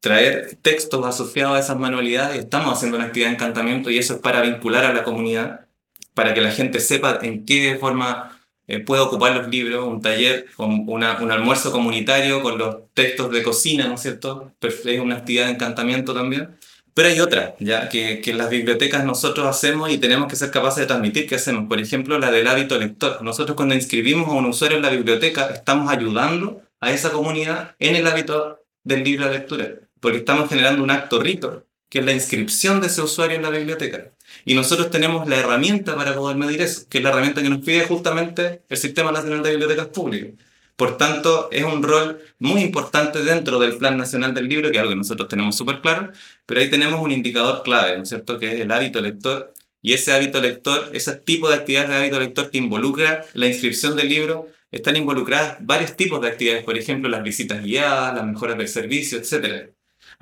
traer 0.02 0.58
textos 0.62 1.06
asociados 1.06 1.56
a 1.56 1.60
esas 1.60 1.78
manualidades. 1.78 2.40
Estamos 2.40 2.76
haciendo 2.76 2.98
una 2.98 3.08
actividad 3.08 3.30
de 3.30 3.36
encantamiento 3.36 3.90
y 3.90 4.00
eso 4.00 4.16
es 4.16 4.20
para 4.20 4.42
vincular 4.42 4.84
a 4.84 4.94
la 4.94 5.04
comunidad, 5.04 5.68
para 6.14 6.34
que 6.34 6.42
la 6.42 6.52
gente 6.52 6.80
sepa 6.82 7.20
en 7.22 7.46
qué 7.46 7.78
forma 7.80 8.38
eh, 8.68 8.80
puede 8.80 9.02
ocupar 9.02 9.36
los 9.36 9.48
libros, 9.48 9.88
un 9.88 10.02
taller, 10.02 10.48
con 10.56 10.90
una, 10.90 11.22
un 11.22 11.32
almuerzo 11.32 11.72
comunitario 11.72 12.42
con 12.42 12.58
los 12.58 12.78
textos 12.94 13.32
de 13.32 13.44
cocina, 13.44 13.88
¿no 13.88 13.96
es 13.96 14.02
cierto? 14.02 14.54
Es 14.62 15.00
una 15.00 15.18
actividad 15.18 15.46
de 15.46 15.52
encantamiento 15.52 16.14
también. 16.14 16.58
Pero 16.94 17.08
hay 17.08 17.20
otra, 17.22 17.56
ya 17.60 17.88
que, 17.88 18.20
que 18.22 18.34
las 18.34 18.50
bibliotecas 18.50 19.06
nosotros 19.06 19.48
hacemos 19.48 19.90
y 19.92 19.98
tenemos 19.98 20.28
que 20.28 20.36
ser 20.36 20.52
capaces 20.52 20.82
de 20.82 20.88
transmitir 20.88 21.28
que 21.28 21.36
hacemos. 21.36 21.70
Por 21.70 21.80
ejemplo, 21.80 22.20
la 22.20 22.32
del 22.32 22.48
hábito 22.48 22.78
lector. 22.78 23.22
Nosotros 23.24 23.56
cuando 23.56 23.76
inscribimos 23.76 24.28
a 24.28 24.34
un 24.34 24.46
usuario 24.46 24.78
en 24.78 24.84
la 24.84 24.90
biblioteca 24.90 25.52
estamos 25.52 25.90
ayudando 25.90 26.62
a 26.82 26.92
esa 26.92 27.12
comunidad 27.12 27.76
en 27.80 27.96
el 27.96 28.08
hábito 28.08 28.60
del 28.84 29.04
libro 29.04 29.28
de 29.28 29.32
lectura 29.32 29.68
porque 30.02 30.20
estamos 30.20 30.50
generando 30.50 30.84
un 30.84 30.92
acto 30.92 31.20
rito, 31.22 31.66
que 31.90 32.00
es 32.00 32.06
la 32.06 32.14
inscripción 32.14 32.82
de 32.82 32.88
ese 32.88 33.02
usuario 33.02 33.38
en 33.38 33.44
la 33.44 33.50
biblioteca. 33.50 34.12
Y 34.46 34.56
nosotros 34.56 34.92
tenemos 34.92 35.28
la 35.28 35.38
herramienta 35.38 35.96
para 35.96 36.16
poder 36.16 36.38
medir 36.38 36.62
eso, 36.62 36.88
que 36.90 37.00
es 37.00 37.04
la 37.04 37.12
herramienta 37.12 37.42
que 37.44 37.50
nos 37.50 37.60
pide 37.64 37.86
justamente 37.88 38.64
el 38.70 38.78
Sistema 38.78 39.12
Nacional 39.12 39.44
de 39.44 39.52
Bibliotecas 39.52 39.88
Públicas, 39.88 40.32
Por 40.76 40.98
tanto, 40.98 41.50
es 41.52 41.64
un 41.64 41.84
rol 41.84 42.20
muy 42.40 42.62
importante 42.62 43.24
dentro 43.24 43.60
del 43.60 43.78
Plan 43.78 43.98
Nacional 43.98 44.34
del 44.34 44.48
Libro, 44.50 44.72
que 44.72 44.78
es 44.78 44.82
algo 44.82 44.92
que 44.92 44.98
nosotros 44.98 45.28
tenemos 45.30 45.56
súper 45.56 45.82
claro, 45.82 46.12
pero 46.46 46.60
ahí 46.62 46.70
tenemos 46.70 47.00
un 47.02 47.12
indicador 47.12 47.62
clave, 47.64 47.98
¿no 47.98 48.04
es 48.04 48.10
cierto?, 48.10 48.40
que 48.40 48.54
es 48.56 48.62
el 48.62 48.72
hábito 48.72 49.02
lector. 49.02 49.54
Y 49.84 49.94
ese 49.94 50.14
hábito 50.14 50.42
lector, 50.42 50.90
ese 50.94 51.16
tipo 51.18 51.50
de 51.50 51.56
actividades 51.56 51.90
de 51.90 51.96
hábito 51.98 52.20
lector 52.20 52.50
que 52.52 52.58
involucra 52.58 53.26
la 53.34 53.48
inscripción 53.48 53.96
del 53.96 54.10
libro, 54.10 54.48
están 54.72 54.96
involucradas 54.96 55.58
varios 55.62 55.96
tipos 55.96 56.22
de 56.22 56.30
actividades, 56.30 56.64
por 56.64 56.78
ejemplo, 56.78 57.10
las 57.10 57.24
visitas 57.24 57.64
guiadas, 57.64 58.16
las 58.16 58.26
mejoras 58.26 58.58
del 58.58 58.68
servicio, 58.68 59.18
etc. 59.20 59.72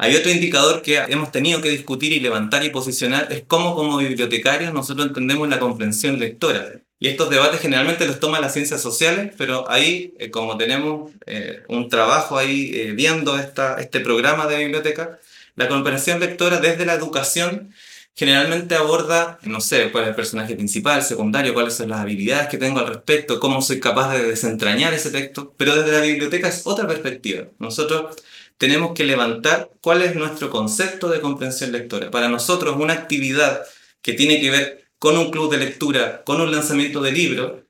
Hay 0.01 0.15
otro 0.15 0.31
indicador 0.31 0.81
que 0.81 0.97
hemos 1.09 1.29
tenido 1.29 1.61
que 1.61 1.69
discutir 1.69 2.13
y 2.13 2.21
levantar 2.21 2.63
y 2.63 2.69
posicionar, 2.69 3.27
es 3.33 3.43
cómo 3.45 3.75
como 3.75 3.97
bibliotecarios 3.97 4.73
nosotros 4.73 5.07
entendemos 5.07 5.49
la 5.49 5.59
comprensión 5.59 6.19
lectora. 6.19 6.71
Y 6.99 7.09
estos 7.09 7.29
debates 7.29 7.59
generalmente 7.59 8.07
los 8.07 8.21
toman 8.21 8.41
las 8.41 8.53
ciencias 8.53 8.81
sociales, 8.81 9.33
pero 9.37 9.69
ahí, 9.69 10.13
eh, 10.17 10.31
como 10.31 10.57
tenemos 10.57 11.11
eh, 11.25 11.63
un 11.67 11.89
trabajo 11.89 12.37
ahí 12.37 12.71
eh, 12.73 12.91
viendo 12.93 13.37
esta, 13.37 13.75
este 13.75 13.99
programa 13.99 14.47
de 14.47 14.59
biblioteca, 14.59 15.19
la 15.57 15.67
comprensión 15.67 16.21
lectora 16.21 16.61
desde 16.61 16.85
la 16.85 16.93
educación 16.93 17.73
generalmente 18.15 18.75
aborda, 18.75 19.37
no 19.43 19.59
sé, 19.59 19.91
cuál 19.91 20.05
es 20.05 20.09
el 20.11 20.15
personaje 20.15 20.55
principal, 20.55 21.03
secundario, 21.03 21.53
cuáles 21.53 21.73
son 21.73 21.89
las 21.89 21.99
habilidades 21.99 22.47
que 22.47 22.57
tengo 22.57 22.79
al 22.79 22.87
respecto, 22.87 23.39
cómo 23.39 23.61
soy 23.61 23.81
capaz 23.81 24.13
de 24.13 24.23
desentrañar 24.23 24.93
ese 24.93 25.11
texto, 25.11 25.53
pero 25.57 25.75
desde 25.75 25.91
la 25.91 26.05
biblioteca 26.05 26.47
es 26.47 26.65
otra 26.65 26.87
perspectiva. 26.87 27.47
Nosotros 27.59 28.15
tenemos 28.59 28.91
que 28.93 29.05
levantar 29.05 29.71
cuál 29.81 30.01
es 30.01 30.15
nuestro 30.15 30.49
concepto 30.49 31.07
de 31.07 31.21
comprensión 31.21 31.71
lectora. 31.71 32.11
Para 32.11 32.27
nosotros, 32.27 32.75
una 32.77 32.93
actividad 32.93 33.63
que 34.01 34.13
tiene 34.13 34.41
que 34.41 34.51
ver 34.51 34.85
con 34.99 35.17
un 35.17 35.31
club 35.31 35.49
de 35.49 35.59
lectura, 35.59 36.23
con 36.25 36.41
un 36.41 36.51
lanzamiento 36.51 37.01
de 37.01 37.13
libro, 37.13 37.63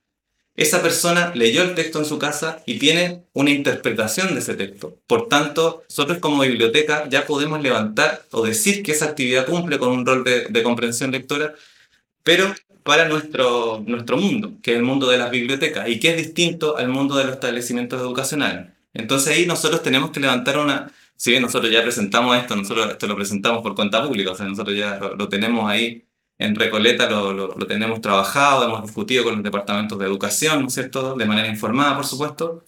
esa 0.55 0.81
persona 0.81 1.31
leyó 1.35 1.61
el 1.61 1.75
texto 1.75 1.99
en 1.99 2.05
su 2.05 2.17
casa 2.17 2.63
y 2.65 2.79
tiene 2.79 3.23
una 3.33 3.51
interpretación 3.51 4.33
de 4.33 4.39
ese 4.39 4.55
texto. 4.55 4.97
Por 5.05 5.29
tanto, 5.29 5.83
nosotros 5.87 6.17
como 6.17 6.41
biblioteca 6.41 7.07
ya 7.07 7.27
podemos 7.27 7.61
levantar 7.61 8.23
o 8.31 8.43
decir 8.43 8.81
que 8.81 8.93
esa 8.93 9.05
actividad 9.05 9.45
cumple 9.45 9.77
con 9.77 9.89
un 9.89 10.07
rol 10.07 10.23
de, 10.23 10.63
comprensión 10.63 11.11
lectora, 11.11 11.53
pero 12.23 12.51
para 12.81 13.07
nuestro, 13.07 13.83
nuestro 13.85 14.17
mundo, 14.17 14.53
que 14.63 14.71
es 14.71 14.77
el 14.77 14.83
mundo 14.83 15.07
de 15.07 15.19
las 15.19 15.29
bibliotecas, 15.29 15.87
y 15.87 15.99
que 15.99 16.09
es 16.09 16.17
distinto 16.17 16.77
al 16.77 16.87
mundo 16.87 17.15
de 17.15 17.25
los 17.25 17.33
establecimientos 17.33 18.01
educacionales. 18.01 18.78
Entonces 18.99 19.35
ahí 19.35 19.45
nosotros 19.45 19.81
tenemos 19.83 20.11
que 20.11 20.19
levantar 20.19 20.57
una... 20.59 20.91
Si 21.15 21.31
bien 21.31 21.43
nosotros 21.43 21.71
ya 21.71 21.81
presentamos 21.81 22.37
esto, 22.37 22.55
nosotros 22.55 22.91
esto 22.91 23.07
lo 23.07 23.15
presentamos 23.15 23.61
por 23.61 23.75
cuenta 23.75 24.05
pública, 24.05 24.31
o 24.31 24.35
sea, 24.35 24.45
nosotros 24.45 24.77
ya 24.77 24.99
lo 24.99 25.27
tenemos 25.27 25.69
ahí 25.69 26.05
en 26.39 26.55
Recoleta 26.55 27.09
lo, 27.09 27.33
lo, 27.33 27.67
tenemos 27.67 27.99
trabajado, 28.01 28.63
hemos 28.65 28.83
discutido 28.83 29.25
con 29.25 29.35
los 29.35 29.43
departamentos 29.43 29.99
de 29.99 30.05
educación, 30.05 30.61
¿no 30.61 30.67
es 30.67 30.73
cierto?, 30.73 31.15
de 31.15 31.25
manera 31.25 31.49
informada, 31.49 31.97
por 31.97 32.05
supuesto, 32.05 32.63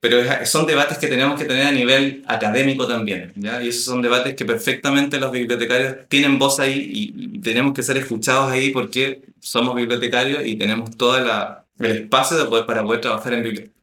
pero 0.00 0.18
son 0.46 0.66
debates 0.66 0.98
que 0.98 1.08
tenemos 1.08 1.38
que 1.38 1.44
tener 1.44 1.66
a 1.66 1.72
nivel 1.72 2.24
académico 2.26 2.88
también, 2.88 3.32
¿ya? 3.36 3.62
Y 3.62 3.68
esos 3.68 3.84
son 3.84 4.02
debates 4.02 4.34
que 4.34 4.44
perfectamente 4.44 5.20
los 5.20 5.30
bibliotecarios 5.30 6.08
tienen 6.08 6.38
voz 6.38 6.58
ahí 6.58 6.90
y, 6.92 7.38
tenemos 7.42 7.74
que 7.74 7.82
ser 7.82 7.98
escuchados 7.98 8.50
ahí 8.50 8.70
porque 8.70 9.22
somos 9.40 9.74
bibliotecarios 9.74 10.46
y 10.46 10.56
tenemos 10.56 10.96
todo 10.96 11.18
el 11.18 11.86
espacio 11.86 12.38
de 12.38 12.44
poder, 12.46 12.66
para 12.66 12.82
poder 12.84 13.00
trabajar 13.00 13.34
en 13.34 13.42
bibliotecas 13.42 13.81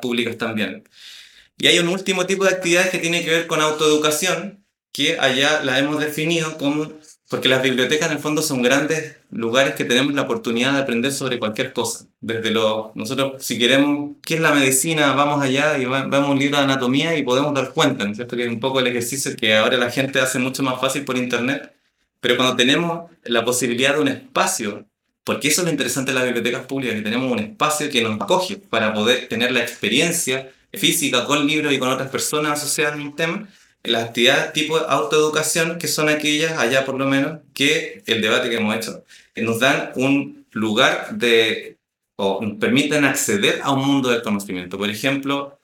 públicas 0.00 0.38
también. 0.38 0.84
Y 1.58 1.66
hay 1.66 1.78
un 1.78 1.88
último 1.88 2.26
tipo 2.26 2.44
de 2.44 2.50
actividades 2.50 2.90
que 2.90 2.98
tiene 2.98 3.24
que 3.24 3.30
ver 3.30 3.46
con 3.46 3.60
autoeducación, 3.60 4.64
que 4.92 5.18
allá 5.18 5.62
la 5.62 5.78
hemos 5.78 6.00
definido 6.00 6.58
como 6.58 6.92
porque 7.32 7.48
las 7.48 7.62
bibliotecas 7.62 8.10
en 8.10 8.18
el 8.18 8.22
fondo 8.22 8.42
son 8.42 8.60
grandes 8.60 9.16
lugares 9.30 9.74
que 9.74 9.86
tenemos 9.86 10.12
la 10.12 10.20
oportunidad 10.20 10.74
de 10.74 10.80
aprender 10.80 11.12
sobre 11.12 11.38
cualquier 11.38 11.72
cosa. 11.72 12.04
Desde 12.20 12.50
lo, 12.50 12.92
nosotros, 12.94 13.42
si 13.42 13.58
queremos, 13.58 14.16
¿qué 14.22 14.34
es 14.34 14.40
la 14.42 14.52
medicina? 14.52 15.14
Vamos 15.14 15.42
allá 15.42 15.78
y 15.78 15.86
vemos 15.86 16.28
un 16.28 16.38
libro 16.38 16.58
de 16.58 16.64
anatomía 16.64 17.16
y 17.16 17.22
podemos 17.22 17.54
dar 17.54 17.72
cuenta, 17.72 18.04
¿no 18.04 18.10
es 18.10 18.18
cierto? 18.18 18.36
Que 18.36 18.42
es 18.42 18.50
un 18.50 18.60
poco 18.60 18.80
el 18.80 18.86
ejercicio 18.86 19.34
que 19.34 19.56
ahora 19.56 19.78
la 19.78 19.90
gente 19.90 20.20
hace 20.20 20.38
mucho 20.38 20.62
más 20.62 20.78
fácil 20.78 21.06
por 21.06 21.16
internet. 21.16 21.72
Pero 22.20 22.36
cuando 22.36 22.54
tenemos 22.54 23.10
la 23.24 23.46
posibilidad 23.46 23.94
de 23.94 24.00
un 24.02 24.08
espacio, 24.08 24.86
porque 25.24 25.48
eso 25.48 25.60
es 25.60 25.66
lo 25.66 25.70
interesante 25.70 26.10
de 26.10 26.16
las 26.16 26.24
bibliotecas 26.24 26.66
públicas, 26.66 26.96
que 26.96 27.02
tenemos 27.02 27.30
un 27.30 27.38
espacio 27.38 27.90
que 27.90 28.02
nos 28.02 28.20
acoge 28.20 28.56
para 28.56 28.92
poder 28.92 29.28
tener 29.28 29.52
la 29.52 29.60
experiencia 29.60 30.50
física 30.72 31.24
con 31.24 31.46
libros 31.46 31.72
y 31.72 31.78
con 31.78 31.88
otras 31.88 32.10
personas 32.10 32.60
asociadas 32.60 32.98
a 32.98 33.02
un 33.02 33.14
tema, 33.14 33.48
las 33.84 34.04
actividades 34.04 34.52
tipo 34.52 34.76
autoeducación, 34.76 35.78
que 35.78 35.88
son 35.88 36.08
aquellas, 36.08 36.58
allá 36.58 36.84
por 36.84 36.96
lo 36.96 37.06
menos, 37.06 37.40
que 37.52 38.02
el 38.06 38.20
debate 38.22 38.48
que 38.48 38.56
hemos 38.56 38.76
hecho, 38.76 39.04
que 39.34 39.42
nos 39.42 39.60
dan 39.60 39.92
un 39.96 40.46
lugar 40.52 41.16
de, 41.16 41.78
o 42.16 42.40
permiten 42.58 43.04
acceder 43.04 43.60
a 43.62 43.72
un 43.72 43.84
mundo 43.84 44.10
del 44.10 44.22
conocimiento. 44.22 44.78
Por 44.78 44.90
ejemplo, 44.90 45.58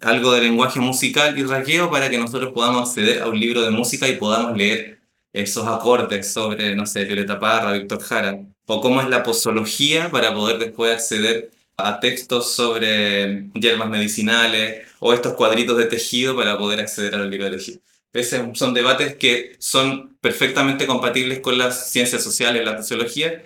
algo 0.00 0.32
de 0.32 0.42
lenguaje 0.42 0.80
musical 0.80 1.38
y 1.38 1.44
raqueo 1.44 1.90
para 1.90 2.10
que 2.10 2.18
nosotros 2.18 2.52
podamos 2.52 2.88
acceder 2.88 3.22
a 3.22 3.28
un 3.28 3.38
libro 3.38 3.62
de 3.62 3.70
música 3.70 4.08
y 4.08 4.16
podamos 4.16 4.56
leer 4.56 5.00
esos 5.34 5.66
acordes 5.66 6.32
sobre, 6.32 6.74
no 6.76 6.86
sé, 6.86 7.04
Violeta 7.04 7.38
Parra, 7.40 7.72
Víctor 7.72 8.00
Jara, 8.00 8.38
o 8.66 8.80
cómo 8.80 9.00
es 9.02 9.08
la 9.08 9.22
posología 9.24 10.10
para 10.10 10.32
poder 10.32 10.58
después 10.58 10.92
acceder 10.92 11.50
a 11.76 11.98
textos 12.00 12.54
sobre 12.54 13.50
hierbas 13.54 13.90
medicinales 13.90 14.86
o 15.00 15.12
estos 15.12 15.34
cuadritos 15.34 15.76
de 15.76 15.86
tejido 15.86 16.36
para 16.36 16.56
poder 16.56 16.80
acceder 16.80 17.14
a 17.16 17.18
de 17.26 17.50
tejido. 17.50 17.80
Esos 18.12 18.56
son 18.56 18.74
debates 18.74 19.16
que 19.16 19.56
son 19.58 20.16
perfectamente 20.20 20.86
compatibles 20.86 21.40
con 21.40 21.58
las 21.58 21.90
ciencias 21.90 22.22
sociales, 22.22 22.64
la 22.64 22.76
sociología, 22.78 23.42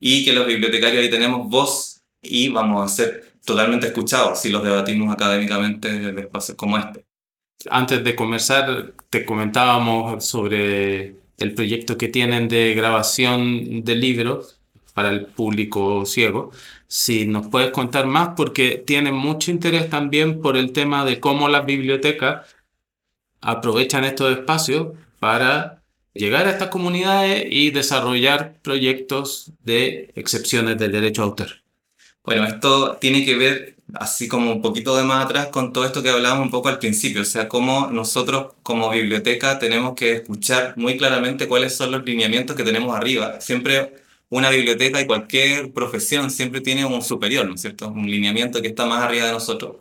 y 0.00 0.24
que 0.24 0.32
los 0.32 0.46
bibliotecarios 0.46 1.02
ahí 1.02 1.10
tenemos 1.10 1.48
voz 1.48 2.02
y 2.22 2.48
vamos 2.48 2.90
a 2.90 2.94
ser 2.94 3.32
totalmente 3.44 3.88
escuchados 3.88 4.40
si 4.40 4.48
los 4.50 4.62
debatimos 4.64 5.12
académicamente 5.12 5.88
en 5.88 6.18
espacios 6.18 6.56
como 6.56 6.78
este. 6.78 7.07
Antes 7.70 8.04
de 8.04 8.14
comenzar, 8.14 8.94
te 9.10 9.24
comentábamos 9.24 10.24
sobre 10.24 11.16
el 11.38 11.54
proyecto 11.54 11.98
que 11.98 12.08
tienen 12.08 12.48
de 12.48 12.74
grabación 12.74 13.84
de 13.84 13.94
libros 13.96 14.58
para 14.94 15.10
el 15.10 15.26
público 15.26 16.04
ciego. 16.06 16.52
Si 16.86 17.26
nos 17.26 17.48
puedes 17.48 17.70
contar 17.70 18.06
más, 18.06 18.30
porque 18.36 18.82
tiene 18.84 19.12
mucho 19.12 19.50
interés 19.50 19.90
también 19.90 20.40
por 20.40 20.56
el 20.56 20.72
tema 20.72 21.04
de 21.04 21.20
cómo 21.20 21.48
las 21.48 21.66
bibliotecas 21.66 22.46
aprovechan 23.40 24.04
estos 24.04 24.36
espacios 24.36 24.96
para 25.18 25.82
llegar 26.14 26.46
a 26.46 26.50
estas 26.50 26.68
comunidades 26.68 27.46
y 27.48 27.70
desarrollar 27.70 28.54
proyectos 28.62 29.52
de 29.62 30.10
excepciones 30.14 30.78
del 30.78 30.92
derecho 30.92 31.22
a 31.22 31.26
autor. 31.26 31.48
Bueno, 32.24 32.44
esto 32.44 32.96
tiene 33.00 33.24
que 33.24 33.36
ver, 33.36 33.77
así 33.94 34.28
como 34.28 34.52
un 34.52 34.62
poquito 34.62 34.96
de 34.96 35.04
más 35.04 35.24
atrás, 35.24 35.48
con 35.48 35.72
todo 35.72 35.84
esto 35.84 36.02
que 36.02 36.10
hablábamos 36.10 36.46
un 36.46 36.50
poco 36.50 36.68
al 36.68 36.78
principio, 36.78 37.22
o 37.22 37.24
sea, 37.24 37.48
cómo 37.48 37.88
nosotros 37.90 38.54
como 38.62 38.90
biblioteca 38.90 39.58
tenemos 39.58 39.94
que 39.94 40.12
escuchar 40.12 40.74
muy 40.76 40.96
claramente 40.96 41.48
cuáles 41.48 41.74
son 41.76 41.92
los 41.92 42.04
lineamientos 42.04 42.56
que 42.56 42.64
tenemos 42.64 42.96
arriba. 42.96 43.40
Siempre 43.40 43.94
una 44.30 44.50
biblioteca 44.50 45.00
y 45.00 45.06
cualquier 45.06 45.72
profesión 45.72 46.30
siempre 46.30 46.60
tiene 46.60 46.84
un 46.84 47.02
superior, 47.02 47.46
¿no 47.46 47.54
es 47.54 47.62
cierto? 47.62 47.88
Un 47.88 48.10
lineamiento 48.10 48.60
que 48.62 48.68
está 48.68 48.86
más 48.86 49.02
arriba 49.02 49.26
de 49.26 49.32
nosotros. 49.32 49.76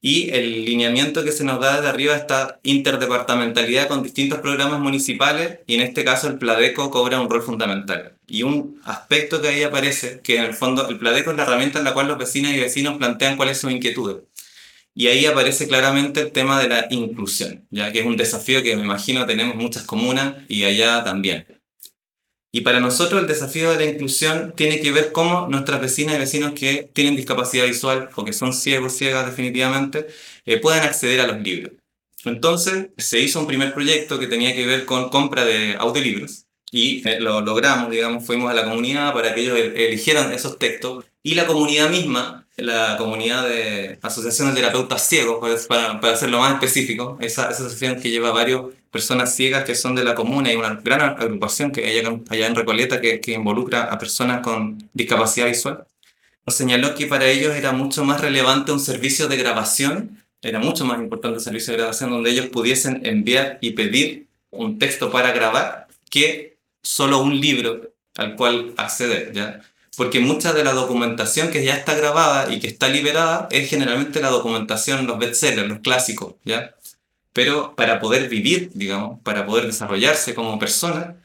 Y 0.00 0.30
el 0.30 0.64
lineamiento 0.64 1.24
que 1.24 1.32
se 1.32 1.44
nos 1.44 1.60
da 1.60 1.76
desde 1.76 1.88
arriba 1.88 2.16
está 2.16 2.60
interdepartamentalidad 2.62 3.88
con 3.88 4.02
distintos 4.02 4.40
programas 4.40 4.80
municipales 4.80 5.60
y 5.66 5.74
en 5.74 5.82
este 5.82 6.04
caso 6.04 6.28
el 6.28 6.38
Pladeco 6.38 6.90
cobra 6.90 7.20
un 7.20 7.28
rol 7.30 7.42
fundamental. 7.42 8.17
Y 8.28 8.42
un 8.42 8.80
aspecto 8.84 9.40
que 9.40 9.48
ahí 9.48 9.62
aparece, 9.62 10.20
que 10.22 10.36
en 10.36 10.44
el 10.44 10.54
fondo 10.54 10.86
el 10.88 10.98
Pladeco 10.98 11.30
es 11.30 11.36
la 11.36 11.44
herramienta 11.44 11.78
en 11.78 11.84
la 11.84 11.94
cual 11.94 12.08
los 12.08 12.18
vecinos 12.18 12.52
y 12.52 12.60
vecinos 12.60 12.98
plantean 12.98 13.36
cuáles 13.36 13.58
son 13.58 13.70
sus 13.70 13.76
inquietudes. 13.76 14.18
Y 14.94 15.06
ahí 15.08 15.26
aparece 15.26 15.68
claramente 15.68 16.20
el 16.20 16.32
tema 16.32 16.60
de 16.60 16.68
la 16.68 16.86
inclusión, 16.90 17.66
ya 17.70 17.92
que 17.92 18.00
es 18.00 18.06
un 18.06 18.16
desafío 18.16 18.62
que 18.62 18.76
me 18.76 18.82
imagino 18.82 19.26
tenemos 19.26 19.56
muchas 19.56 19.84
comunas 19.84 20.36
y 20.48 20.64
allá 20.64 21.04
también. 21.04 21.46
Y 22.52 22.62
para 22.62 22.80
nosotros 22.80 23.20
el 23.22 23.28
desafío 23.28 23.70
de 23.70 23.84
la 23.84 23.90
inclusión 23.92 24.54
tiene 24.56 24.80
que 24.80 24.90
ver 24.92 25.12
cómo 25.12 25.48
nuestras 25.48 25.80
vecinas 25.80 26.16
y 26.16 26.18
vecinos 26.18 26.52
que 26.52 26.90
tienen 26.92 27.16
discapacidad 27.16 27.66
visual 27.66 28.10
o 28.16 28.24
que 28.24 28.32
son 28.32 28.52
ciegos, 28.52 28.94
ciegas 28.94 29.26
definitivamente, 29.26 30.08
eh, 30.44 30.58
puedan 30.58 30.84
acceder 30.84 31.20
a 31.20 31.26
los 31.28 31.40
libros. 31.40 31.74
Entonces 32.24 32.88
se 32.98 33.20
hizo 33.20 33.40
un 33.40 33.46
primer 33.46 33.72
proyecto 33.74 34.18
que 34.18 34.26
tenía 34.26 34.54
que 34.54 34.66
ver 34.66 34.84
con 34.84 35.10
compra 35.10 35.44
de 35.44 35.76
audiolibros 35.78 36.47
y 36.70 37.06
eh, 37.08 37.20
lo 37.20 37.40
logramos, 37.40 37.90
digamos, 37.90 38.24
fuimos 38.24 38.50
a 38.50 38.54
la 38.54 38.64
comunidad 38.64 39.12
para 39.12 39.34
que 39.34 39.42
ellos 39.42 39.58
eligieran 39.58 40.32
esos 40.32 40.58
textos. 40.58 41.04
Y 41.22 41.34
la 41.34 41.46
comunidad 41.46 41.90
misma, 41.90 42.46
la 42.56 42.96
comunidad 42.96 43.48
de 43.48 43.98
asociaciones 44.02 44.54
de 44.54 44.60
terapeutas 44.60 45.06
ciegos, 45.06 45.66
para, 45.66 46.00
para 46.00 46.14
hacerlo 46.14 46.38
más 46.40 46.54
específico, 46.54 47.18
esa, 47.20 47.50
esa 47.50 47.64
asociación 47.64 48.00
que 48.00 48.10
lleva 48.10 48.32
varios 48.32 48.72
personas 48.90 49.34
ciegas 49.34 49.64
que 49.64 49.74
son 49.74 49.94
de 49.94 50.04
la 50.04 50.14
comuna 50.14 50.52
y 50.52 50.56
una 50.56 50.74
gran 50.82 51.00
agrupación 51.00 51.72
que 51.72 51.84
hay 51.84 51.98
allá 51.98 52.46
en 52.46 52.54
Recoleta 52.54 53.00
que, 53.00 53.20
que 53.20 53.32
involucra 53.32 53.84
a 53.84 53.98
personas 53.98 54.40
con 54.42 54.78
discapacidad 54.94 55.46
visual, 55.46 55.84
nos 56.46 56.54
señaló 56.54 56.94
que 56.94 57.06
para 57.06 57.26
ellos 57.26 57.54
era 57.54 57.72
mucho 57.72 58.04
más 58.04 58.20
relevante 58.20 58.72
un 58.72 58.80
servicio 58.80 59.28
de 59.28 59.36
grabación, 59.36 60.24
era 60.40 60.58
mucho 60.58 60.84
más 60.84 60.98
importante 60.98 61.38
el 61.38 61.44
servicio 61.44 61.72
de 61.72 61.78
grabación 61.78 62.10
donde 62.10 62.30
ellos 62.30 62.46
pudiesen 62.46 63.04
enviar 63.04 63.58
y 63.60 63.72
pedir 63.72 64.28
un 64.50 64.78
texto 64.78 65.10
para 65.10 65.32
grabar 65.32 65.88
que 66.10 66.57
solo 66.82 67.18
un 67.20 67.40
libro 67.40 67.92
al 68.16 68.36
cual 68.36 68.74
acceder, 68.76 69.32
¿ya? 69.32 69.60
porque 69.98 70.20
mucha 70.20 70.52
de 70.52 70.62
la 70.62 70.72
documentación 70.72 71.50
que 71.50 71.64
ya 71.64 71.74
está 71.74 71.94
grabada 71.96 72.54
y 72.54 72.60
que 72.60 72.68
está 72.68 72.88
liberada 72.88 73.48
es 73.50 73.68
generalmente 73.68 74.20
la 74.20 74.30
documentación, 74.30 75.08
los 75.08 75.18
bestsellers, 75.18 75.68
los 75.68 75.80
clásicos, 75.80 76.36
¿ya? 76.44 76.76
Pero 77.32 77.74
para 77.74 77.98
poder 77.98 78.28
vivir, 78.28 78.70
digamos, 78.74 79.20
para 79.22 79.44
poder 79.44 79.66
desarrollarse 79.66 80.34
como 80.34 80.56
persona, 80.58 81.16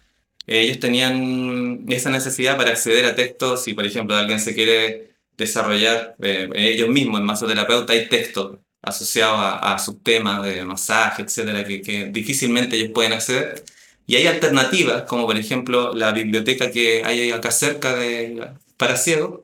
ellos 0.48 0.80
tenían 0.80 1.86
esa 1.88 2.10
necesidad 2.10 2.58
para 2.58 2.72
acceder 2.72 3.06
a 3.06 3.16
textos. 3.16 3.64
Si, 3.64 3.76
por 3.76 3.86
ejemplo, 3.86 4.16
alguien 4.16 4.40
se 4.40 4.56
quiere 4.56 5.12
desarrollar 5.38 6.16
eh, 6.22 6.50
ellos 6.56 6.90
mismos 6.90 7.20
en 7.20 7.28
masoterapeuta, 7.28 7.94
hay 7.94 8.10
textos 8.10 8.58
asociados 8.82 9.40
a, 9.40 9.74
a 9.76 9.80
sus 9.80 10.02
temas 10.02 10.44
de 10.44 10.66
masaje, 10.66 11.22
etcétera, 11.22 11.64
que, 11.64 11.82
que 11.82 12.06
difícilmente 12.08 12.76
ellos 12.76 12.92
pueden 12.92 13.14
acceder. 13.14 13.64
Y 14.06 14.16
hay 14.16 14.28
alternativas, 14.28 15.04
como 15.04 15.26
por 15.26 15.38
ejemplo 15.38 15.94
la 15.94 16.12
biblioteca 16.12 16.72
que 16.72 17.04
hay 17.06 17.32
acá 17.32 17.52
cerca 17.52 17.96
de, 17.96 18.50
para 18.78 18.98
ciegos, 18.98 19.42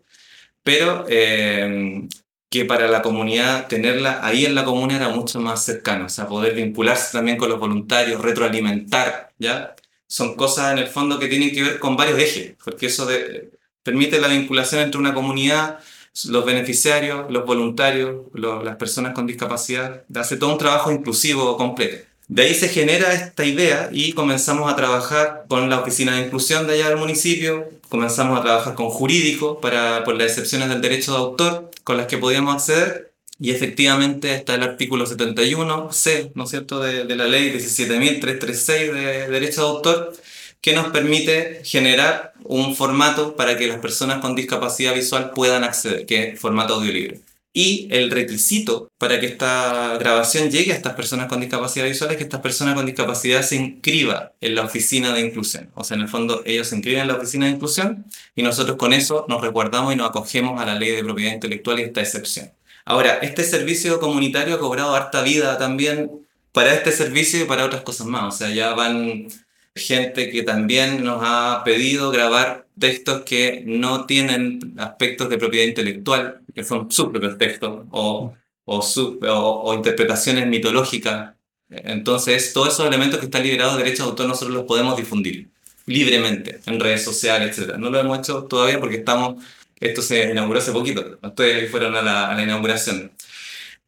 pero 0.63 1.05
eh, 1.09 2.07
que 2.49 2.65
para 2.65 2.87
la 2.87 3.01
comunidad 3.01 3.67
tenerla 3.67 4.25
ahí 4.25 4.45
en 4.45 4.55
la 4.55 4.65
comuna 4.65 4.95
era 4.95 5.09
mucho 5.09 5.39
más 5.39 5.63
cercano, 5.63 6.05
o 6.05 6.09
sea, 6.09 6.27
poder 6.27 6.55
vincularse 6.55 7.11
también 7.17 7.37
con 7.37 7.49
los 7.49 7.59
voluntarios, 7.59 8.21
retroalimentar, 8.21 9.31
¿ya? 9.37 9.75
Son 10.07 10.35
cosas 10.35 10.73
en 10.73 10.79
el 10.79 10.87
fondo 10.87 11.19
que 11.19 11.27
tienen 11.27 11.51
que 11.51 11.63
ver 11.63 11.79
con 11.79 11.95
varios 11.95 12.19
ejes, 12.19 12.55
porque 12.63 12.87
eso 12.87 13.05
de, 13.05 13.51
permite 13.83 14.19
la 14.19 14.27
vinculación 14.27 14.81
entre 14.81 14.99
una 14.99 15.13
comunidad, 15.13 15.79
los 16.27 16.45
beneficiarios, 16.45 17.31
los 17.31 17.45
voluntarios, 17.45 18.25
las 18.33 18.75
personas 18.77 19.13
con 19.13 19.27
discapacidad, 19.27 20.03
hace 20.15 20.37
todo 20.37 20.51
un 20.51 20.57
trabajo 20.57 20.91
inclusivo 20.91 21.55
completo. 21.57 22.08
De 22.29 22.43
ahí 22.43 22.53
se 22.53 22.69
genera 22.69 23.11
esta 23.11 23.43
idea 23.43 23.89
y 23.91 24.13
comenzamos 24.13 24.71
a 24.71 24.75
trabajar 24.75 25.45
con 25.47 25.67
la 25.67 25.79
oficina 25.79 26.15
de 26.15 26.27
inclusión 26.27 26.67
de 26.67 26.75
allá 26.75 26.89
del 26.89 26.99
municipio, 26.99 27.67
comenzamos 27.89 28.37
a 28.39 28.43
trabajar 28.43 28.75
con 28.75 28.91
jurídico 28.91 29.59
para, 29.59 30.03
por 30.03 30.15
las 30.15 30.27
excepciones 30.27 30.69
del 30.69 30.79
derecho 30.79 31.11
de 31.13 31.17
autor 31.17 31.71
con 31.83 31.97
las 31.97 32.05
que 32.05 32.19
podíamos 32.19 32.53
acceder 32.53 33.13
y 33.39 33.49
efectivamente 33.49 34.35
está 34.35 34.53
el 34.53 34.61
artículo 34.61 35.07
71C, 35.07 36.31
¿no 36.35 36.43
es 36.43 36.49
cierto?, 36.51 36.79
de, 36.79 37.03
la 37.15 37.25
ley 37.25 37.51
17.336 37.51 38.93
de 38.93 39.27
derecho 39.27 39.61
de 39.61 39.67
autor 39.67 40.13
que 40.61 40.73
nos 40.73 40.91
permite 40.91 41.61
generar 41.63 42.33
un 42.43 42.75
formato 42.75 43.35
para 43.35 43.57
que 43.57 43.65
las 43.65 43.79
personas 43.79 44.19
con 44.19 44.35
discapacidad 44.35 44.93
visual 44.93 45.31
puedan 45.33 45.63
acceder, 45.63 46.05
que 46.05 46.29
es 46.29 46.39
formato 46.39 46.75
audiolibre. 46.75 47.21
Y 47.51 47.87
el 47.91 48.11
requisito 48.11 48.91
para 48.99 49.19
que 49.19 49.25
esta 49.25 49.97
grabación 49.97 50.51
llegue 50.51 50.71
a 50.71 50.75
estas 50.75 50.93
personas 50.93 51.27
con 51.27 51.41
discapacidad 51.41 51.85
visual 51.85 52.11
es 52.11 52.17
que 52.17 52.23
estas 52.23 52.41
personas 52.41 52.75
con 52.75 52.85
discapacidad 52.85 53.41
se 53.41 53.55
inscriba 53.55 54.33
en 54.39 54.53
la 54.53 54.61
oficina 54.63 55.13
de 55.13 55.21
inclusión. 55.21 55.71
O 55.73 55.83
sea, 55.83 55.95
en 55.95 56.01
el 56.03 56.09
fondo 56.09 56.43
ellos 56.45 56.67
se 56.67 56.75
inscriben 56.75 57.01
en 57.01 57.07
la 57.07 57.15
oficina 57.15 57.47
de 57.47 57.53
inclusión 57.53 58.05
y 58.35 58.43
nosotros 58.43 58.77
con 58.77 58.93
eso 58.93 59.25
nos 59.27 59.41
resguardamos 59.41 59.93
y 59.93 59.95
nos 59.95 60.09
acogemos 60.09 60.61
a 60.61 60.65
la 60.65 60.75
ley 60.75 60.91
de 60.91 61.03
propiedad 61.03 61.33
intelectual 61.33 61.79
y 61.79 61.83
esta 61.83 62.01
excepción. 62.01 62.51
Ahora, 62.85 63.19
este 63.21 63.43
servicio 63.43 63.99
comunitario 63.99 64.55
ha 64.55 64.59
cobrado 64.59 64.95
harta 64.95 65.21
vida 65.21 65.57
también 65.57 66.27
para 66.51 66.73
este 66.73 66.91
servicio 66.91 67.41
y 67.41 67.45
para 67.45 67.65
otras 67.65 67.81
cosas 67.81 68.07
más. 68.07 68.35
O 68.35 68.37
sea, 68.37 68.49
ya 68.51 68.73
van 68.73 69.27
gente 69.75 70.29
que 70.31 70.43
también 70.43 71.03
nos 71.03 71.21
ha 71.23 71.63
pedido 71.63 72.11
grabar 72.11 72.67
textos 72.79 73.23
que 73.23 73.63
no 73.65 74.05
tienen 74.05 74.75
aspectos 74.77 75.29
de 75.29 75.37
propiedad 75.37 75.67
intelectual, 75.67 76.41
que 76.53 76.63
son 76.63 76.91
sus 76.91 77.09
propios 77.09 77.37
textos, 77.37 77.85
o, 77.91 78.33
o, 78.65 78.79
o, 78.79 79.73
interpretaciones 79.73 80.47
mitológicas. 80.47 81.35
Entonces, 81.69 82.53
todos 82.53 82.73
esos 82.73 82.87
elementos 82.87 83.19
que 83.19 83.25
están 83.25 83.43
liberados 83.43 83.77
de 83.77 83.83
derechos 83.83 84.05
de 84.05 84.09
autor 84.11 84.27
nosotros 84.27 84.55
los 84.55 84.65
podemos 84.65 84.97
difundir 84.97 85.49
libremente 85.85 86.59
en 86.65 86.79
redes 86.79 87.03
sociales, 87.03 87.57
etc. 87.57 87.75
No 87.77 87.89
lo 87.89 87.99
hemos 87.99 88.19
hecho 88.19 88.43
todavía 88.43 88.79
porque 88.79 88.97
estamos, 88.97 89.43
esto 89.79 90.01
se 90.01 90.31
inauguró 90.31 90.59
hace 90.59 90.71
poquito, 90.71 91.19
ustedes 91.21 91.69
fueron 91.69 91.95
a 91.95 92.01
la, 92.01 92.29
a 92.29 92.35
la 92.35 92.43
inauguración. 92.43 93.11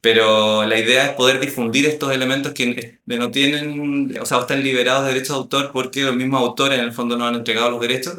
Pero 0.01 0.65
la 0.65 0.79
idea 0.79 1.05
es 1.07 1.15
poder 1.15 1.39
difundir 1.39 1.85
estos 1.85 2.11
elementos 2.11 2.53
que 2.53 2.99
no 3.05 3.31
tienen, 3.31 4.17
o 4.19 4.25
sea, 4.25 4.39
están 4.39 4.63
liberados 4.63 5.05
de 5.05 5.13
derechos 5.13 5.29
de 5.29 5.41
autor 5.41 5.71
porque 5.71 6.01
los 6.01 6.15
mismos 6.15 6.41
autores 6.41 6.79
en 6.79 6.85
el 6.85 6.91
fondo 6.93 7.17
no 7.17 7.27
han 7.27 7.35
entregado 7.35 7.69
los 7.71 7.81
derechos. 7.81 8.17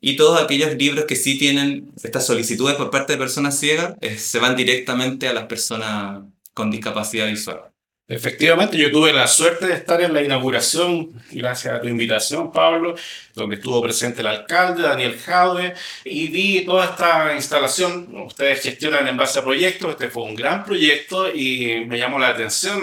Y 0.00 0.16
todos 0.16 0.40
aquellos 0.40 0.74
libros 0.76 1.06
que 1.06 1.16
sí 1.16 1.38
tienen 1.38 1.90
estas 2.02 2.26
solicitudes 2.26 2.76
por 2.76 2.90
parte 2.90 3.14
de 3.14 3.18
personas 3.18 3.58
ciegas 3.58 3.94
eh, 4.02 4.18
se 4.18 4.38
van 4.38 4.54
directamente 4.56 5.28
a 5.28 5.32
las 5.32 5.46
personas 5.46 6.22
con 6.52 6.70
discapacidad 6.70 7.26
visual. 7.28 7.73
Efectivamente, 8.06 8.76
yo 8.76 8.90
tuve 8.90 9.14
la 9.14 9.26
suerte 9.26 9.66
de 9.66 9.72
estar 9.72 9.98
en 10.02 10.12
la 10.12 10.22
inauguración, 10.22 11.10
gracias 11.30 11.72
a 11.72 11.80
tu 11.80 11.88
invitación, 11.88 12.52
Pablo, 12.52 12.94
donde 13.34 13.56
estuvo 13.56 13.80
presente 13.80 14.20
el 14.20 14.26
alcalde, 14.26 14.82
Daniel 14.82 15.18
Jaude, 15.18 15.72
y 16.04 16.28
vi 16.28 16.66
toda 16.66 16.84
esta 16.84 17.34
instalación. 17.34 18.14
Ustedes 18.26 18.60
gestionan 18.60 19.08
en 19.08 19.16
base 19.16 19.38
a 19.38 19.42
proyectos, 19.42 19.92
este 19.92 20.10
fue 20.10 20.24
un 20.24 20.34
gran 20.34 20.66
proyecto 20.66 21.34
y 21.34 21.86
me 21.86 21.96
llamó 21.96 22.18
la 22.18 22.28
atención 22.28 22.82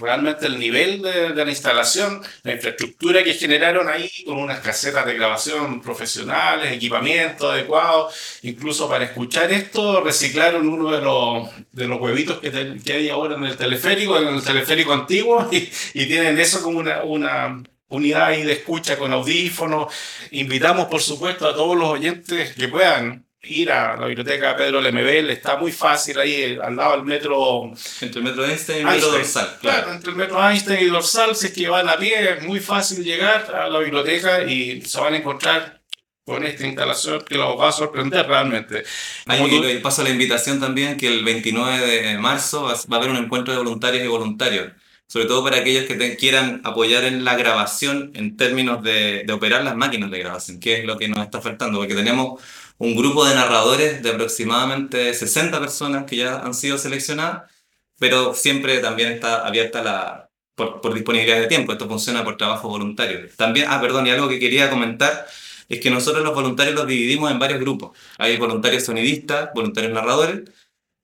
realmente 0.00 0.46
el 0.46 0.58
nivel 0.58 1.02
de, 1.02 1.34
de 1.34 1.44
la 1.44 1.50
instalación, 1.50 2.22
la 2.42 2.52
infraestructura 2.52 3.22
que 3.22 3.34
generaron 3.34 3.90
ahí 3.90 4.10
con 4.24 4.38
unas 4.38 4.60
casetas 4.60 5.04
de 5.04 5.12
grabación 5.12 5.82
profesionales, 5.82 6.72
equipamiento 6.72 7.50
adecuado, 7.50 8.08
incluso 8.40 8.88
para 8.88 9.04
escuchar 9.04 9.52
esto 9.52 10.00
reciclaron 10.00 10.66
uno 10.66 10.90
de 10.90 11.02
los, 11.02 11.50
de 11.70 11.86
los 11.86 12.00
huevitos 12.00 12.38
que, 12.38 12.78
que 12.82 12.92
hay 12.94 13.10
ahora 13.10 13.36
en 13.36 13.44
el 13.44 13.58
teleférico, 13.58 14.16
en 14.16 14.28
el 14.28 14.36
teleférico 14.36 14.53
antiguo 14.92 15.48
y, 15.50 15.68
y 15.94 16.06
tienen 16.06 16.38
eso 16.38 16.62
como 16.62 16.78
una, 16.78 17.02
una 17.04 17.62
unidad 17.88 18.26
ahí 18.26 18.42
de 18.42 18.54
escucha 18.54 18.96
con 18.96 19.12
audífonos. 19.12 19.92
Invitamos, 20.32 20.86
por 20.86 21.00
supuesto, 21.00 21.48
a 21.48 21.54
todos 21.54 21.76
los 21.76 21.88
oyentes 21.88 22.54
que 22.54 22.68
puedan 22.68 23.24
ir 23.46 23.70
a 23.70 23.96
la 23.96 24.06
biblioteca 24.06 24.56
Pedro 24.56 24.80
Lemebel, 24.80 25.30
está 25.30 25.56
muy 25.56 25.72
fácil 25.72 26.18
ahí, 26.18 26.58
al 26.62 26.76
lado 26.76 26.92
del 26.96 27.04
metro... 27.04 27.72
Entre 28.00 28.20
el 28.20 28.24
metro 28.24 28.44
Einstein 28.44 28.78
y 28.78 28.80
el 28.80 28.86
metro 28.86 29.12
Dorsal. 29.12 29.58
Claro. 29.60 29.92
entre 29.92 30.10
el 30.10 30.16
metro 30.16 30.48
Einstein 30.48 30.86
y 30.86 30.90
Dorsal, 30.90 31.36
si 31.36 31.46
es 31.48 31.52
que 31.52 31.68
van 31.68 31.88
a 31.88 31.98
pie, 31.98 32.36
es 32.38 32.42
muy 32.42 32.60
fácil 32.60 33.04
llegar 33.04 33.54
a 33.54 33.68
la 33.68 33.78
biblioteca 33.80 34.44
y 34.44 34.80
se 34.82 35.00
van 35.00 35.14
a 35.14 35.18
encontrar 35.18 35.82
con 36.24 36.44
esta 36.44 36.66
instalación 36.66 37.22
que 37.22 37.36
los 37.36 37.58
va 37.58 37.68
a 37.68 37.72
sorprender 37.72 38.26
realmente. 38.26 38.84
Ahí 39.26 39.48
tú... 39.48 39.82
paso 39.82 40.02
la 40.02 40.10
invitación 40.10 40.58
también 40.60 40.96
que 40.96 41.06
el 41.06 41.24
29 41.24 41.86
de 41.86 42.18
marzo 42.18 42.64
va 42.64 42.72
a 42.72 42.96
haber 42.96 43.10
un 43.10 43.16
encuentro 43.16 43.52
de 43.52 43.58
voluntarios 43.58 44.04
y 44.04 44.08
voluntarios, 44.08 44.72
sobre 45.06 45.26
todo 45.26 45.44
para 45.44 45.58
aquellos 45.58 45.84
que 45.84 45.96
te 45.96 46.16
quieran 46.16 46.62
apoyar 46.64 47.04
en 47.04 47.24
la 47.24 47.36
grabación 47.36 48.12
en 48.14 48.36
términos 48.36 48.82
de, 48.82 49.24
de 49.26 49.32
operar 49.32 49.64
las 49.64 49.76
máquinas 49.76 50.10
de 50.10 50.18
grabación, 50.18 50.60
que 50.60 50.78
es 50.80 50.84
lo 50.86 50.98
que 50.98 51.08
nos 51.08 51.18
está 51.24 51.40
faltando, 51.42 51.78
porque 51.78 51.94
tenemos 51.94 52.42
un 52.78 52.96
grupo 52.96 53.24
de 53.26 53.34
narradores 53.34 54.02
de 54.02 54.10
aproximadamente 54.10 55.12
60 55.14 55.60
personas 55.60 56.04
que 56.04 56.16
ya 56.16 56.38
han 56.40 56.54
sido 56.54 56.78
seleccionadas, 56.78 57.50
pero 57.98 58.34
siempre 58.34 58.78
también 58.80 59.12
está 59.12 59.46
abierta 59.46 59.82
la, 59.82 60.30
por, 60.54 60.80
por 60.80 60.94
disponibilidad 60.94 61.38
de 61.38 61.46
tiempo, 61.48 61.72
esto 61.72 61.88
funciona 61.88 62.24
por 62.24 62.36
trabajo 62.36 62.68
voluntario. 62.68 63.28
También, 63.36 63.66
ah, 63.68 63.80
perdón, 63.80 64.06
y 64.06 64.10
algo 64.10 64.28
que 64.28 64.38
quería 64.38 64.70
comentar 64.70 65.26
es 65.68 65.80
que 65.80 65.90
nosotros 65.90 66.24
los 66.24 66.34
voluntarios 66.34 66.74
los 66.74 66.86
dividimos 66.86 67.30
en 67.30 67.38
varios 67.38 67.60
grupos. 67.60 67.96
Hay 68.18 68.36
voluntarios 68.36 68.84
sonidistas, 68.84 69.50
voluntarios 69.54 69.92
narradores, 69.92 70.42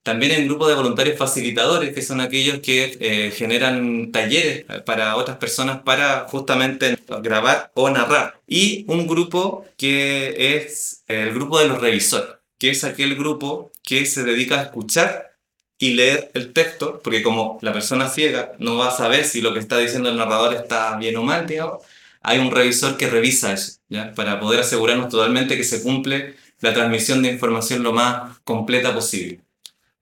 también 0.03 0.31
hay 0.31 0.41
un 0.41 0.47
grupo 0.47 0.67
de 0.67 0.73
voluntarios 0.73 1.17
facilitadores, 1.17 1.93
que 1.93 2.01
son 2.01 2.21
aquellos 2.21 2.59
que 2.59 2.97
eh, 2.99 3.31
generan 3.31 4.11
talleres 4.11 4.65
para 4.83 5.15
otras 5.15 5.37
personas 5.37 5.83
para 5.83 6.21
justamente 6.27 6.97
grabar 7.21 7.71
o 7.75 7.87
narrar. 7.89 8.41
Y 8.47 8.83
un 8.87 9.05
grupo 9.05 9.65
que 9.77 10.55
es 10.55 11.03
el 11.07 11.33
grupo 11.33 11.59
de 11.59 11.67
los 11.67 11.79
revisores, 11.79 12.35
que 12.57 12.71
es 12.71 12.83
aquel 12.83 13.15
grupo 13.15 13.71
que 13.83 14.05
se 14.07 14.23
dedica 14.23 14.59
a 14.59 14.63
escuchar 14.63 15.37
y 15.77 15.93
leer 15.93 16.31
el 16.33 16.53
texto, 16.53 16.99
porque 17.03 17.21
como 17.21 17.59
la 17.61 17.73
persona 17.73 18.09
ciega 18.09 18.53
no 18.59 18.77
va 18.77 18.89
a 18.89 18.97
saber 18.97 19.23
si 19.25 19.41
lo 19.41 19.53
que 19.53 19.59
está 19.59 19.77
diciendo 19.77 20.09
el 20.09 20.17
narrador 20.17 20.53
está 20.55 20.97
bien 20.97 21.15
o 21.17 21.23
mal, 21.23 21.45
digamos, 21.45 21.83
hay 22.21 22.39
un 22.39 22.51
revisor 22.51 22.97
que 22.97 23.09
revisa 23.09 23.53
eso, 23.53 23.79
¿ya? 23.89 24.13
para 24.13 24.39
poder 24.39 24.61
asegurarnos 24.61 25.09
totalmente 25.09 25.57
que 25.57 25.63
se 25.63 25.81
cumple 25.83 26.35
la 26.59 26.73
transmisión 26.73 27.23
de 27.23 27.31
información 27.31 27.83
lo 27.83 27.93
más 27.93 28.39
completa 28.43 28.93
posible. 28.93 29.41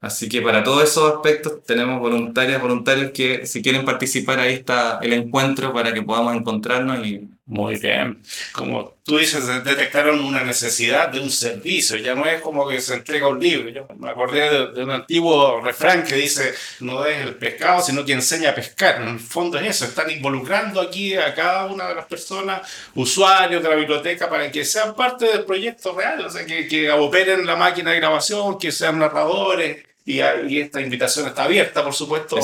Así 0.01 0.29
que 0.29 0.41
para 0.41 0.63
todos 0.63 0.84
esos 0.84 1.13
aspectos 1.13 1.63
tenemos 1.63 1.99
voluntarias, 1.99 2.62
voluntarios 2.62 3.12
que 3.12 3.45
si 3.45 3.62
quieren 3.62 3.84
participar 3.86 4.39
ahí 4.39 4.53
está 4.53 4.99
el 5.01 5.13
encuentro 5.13 5.73
para 5.73 5.93
que 5.93 6.01
podamos 6.03 6.36
encontrarnos 6.36 7.05
y... 7.05 7.29
Muy 7.50 7.80
bien. 7.80 8.22
Como 8.52 8.94
tú 9.04 9.18
dices, 9.18 9.44
detectaron 9.64 10.20
una 10.24 10.44
necesidad 10.44 11.10
de 11.10 11.20
un 11.20 11.32
servicio, 11.32 11.98
ya 11.98 12.14
no 12.14 12.24
es 12.26 12.42
como 12.42 12.68
que 12.68 12.80
se 12.80 12.94
entrega 12.94 13.28
un 13.28 13.40
libro. 13.40 13.70
Yo 13.70 13.88
me 13.98 14.12
acordé 14.12 14.68
de, 14.72 14.84
un 14.84 14.92
antiguo 14.92 15.60
refrán 15.60 16.04
que 16.04 16.14
dice, 16.14 16.54
no 16.82 17.04
es 17.08 17.26
el 17.26 17.34
pescado, 17.38 17.82
sino 17.82 18.06
quien 18.06 18.20
enseña 18.20 18.52
a 18.52 18.56
pescar. 18.56 19.02
En 19.02 19.08
el 19.08 19.20
fondo 19.20 19.58
es 19.58 19.68
eso, 19.68 19.86
están 19.86 20.12
involucrando 20.12 20.80
aquí 20.80 21.16
a 21.16 21.34
cada 21.34 21.66
una 21.66 21.88
de 21.88 21.96
las 21.96 22.06
personas, 22.06 22.62
usuarios 22.94 23.64
de 23.64 23.70
la 23.70 23.76
biblioteca, 23.76 24.30
para 24.30 24.52
que 24.52 24.64
sean 24.64 24.94
parte 24.96 25.26
del 25.26 25.44
proyecto 25.44 25.98
real, 25.98 26.24
o 26.24 26.30
sea, 26.30 26.46
que, 26.46 26.68
que 26.68 26.92
operen 26.92 27.48
la 27.48 27.56
máquina 27.56 27.90
de 27.90 27.98
grabación, 27.98 28.60
que 28.60 28.72
sean 28.72 29.00
narradores, 29.00 29.88
y, 30.10 30.22
y, 30.48 30.60
esta 30.60 30.82
invitación 30.82 31.28
está 31.28 31.43
abierta, 31.43 31.84
por 31.84 31.93
supuesto, 31.93 32.36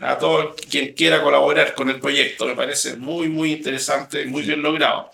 a 0.00 0.18
todo 0.18 0.56
quien 0.70 0.94
quiera 0.94 1.22
colaborar 1.22 1.74
con 1.74 1.90
el 1.90 2.00
proyecto. 2.00 2.46
Me 2.46 2.54
parece 2.54 2.96
muy, 2.96 3.28
muy 3.28 3.52
interesante, 3.52 4.24
muy 4.24 4.40
bien 4.40 4.62
logrado. 4.62 5.10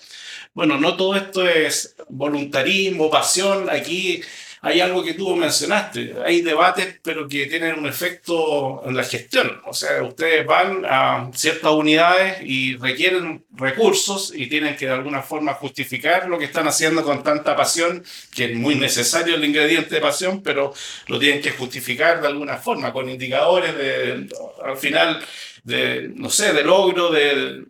bueno, 0.55 0.79
no 0.79 0.97
todo 0.97 1.17
esto 1.17 1.49
es 1.49 1.97
voluntarismo, 2.09 3.11
pasión, 3.11 3.69
aquí 3.69 4.23
hay 4.63 4.81
algo 4.81 5.03
que 5.03 5.15
tú 5.15 5.35
mencionaste, 5.37 6.17
hay 6.25 6.43
debates 6.43 7.01
pero 7.03 7.27
que 7.27 7.47
tienen 7.47 7.79
un 7.79 7.87
efecto 7.87 8.83
en 8.85 8.97
la 8.97 9.05
gestión, 9.05 9.61
o 9.65 9.73
sea, 9.73 10.03
ustedes 10.03 10.45
van 10.47 10.85
a 10.85 11.31
ciertas 11.35 11.73
unidades 11.73 12.39
y 12.43 12.77
requieren 12.77 13.45
recursos 13.53 14.33
y 14.35 14.49
tienen 14.49 14.77
que 14.77 14.87
de 14.87 14.93
alguna 14.93 15.23
forma 15.23 15.55
justificar 15.55 16.29
lo 16.29 16.39
que 16.39 16.45
están 16.45 16.69
haciendo 16.69 17.03
con 17.05 17.23
tanta 17.23 17.57
pasión, 17.57 18.05
que 18.35 18.47
es 18.47 18.57
muy 18.57 18.75
necesario 18.75 19.35
el 19.35 19.45
ingrediente 19.45 19.95
de 19.95 20.01
pasión, 20.01 20.43
pero 20.43 20.75
lo 21.07 21.19
tienen 21.19 21.41
que 21.41 21.53
justificar 21.53 22.21
de 22.21 22.29
alguna 22.29 22.57
forma, 22.57 22.93
con 22.93 23.09
indicadores 23.09 23.77
de, 23.77 24.29
al 24.65 24.77
final, 24.77 25.25
de, 25.65 26.11
no 26.15 26.31
sé, 26.31 26.53
de 26.53 26.65
logro, 26.65 27.11
de, 27.11 27.67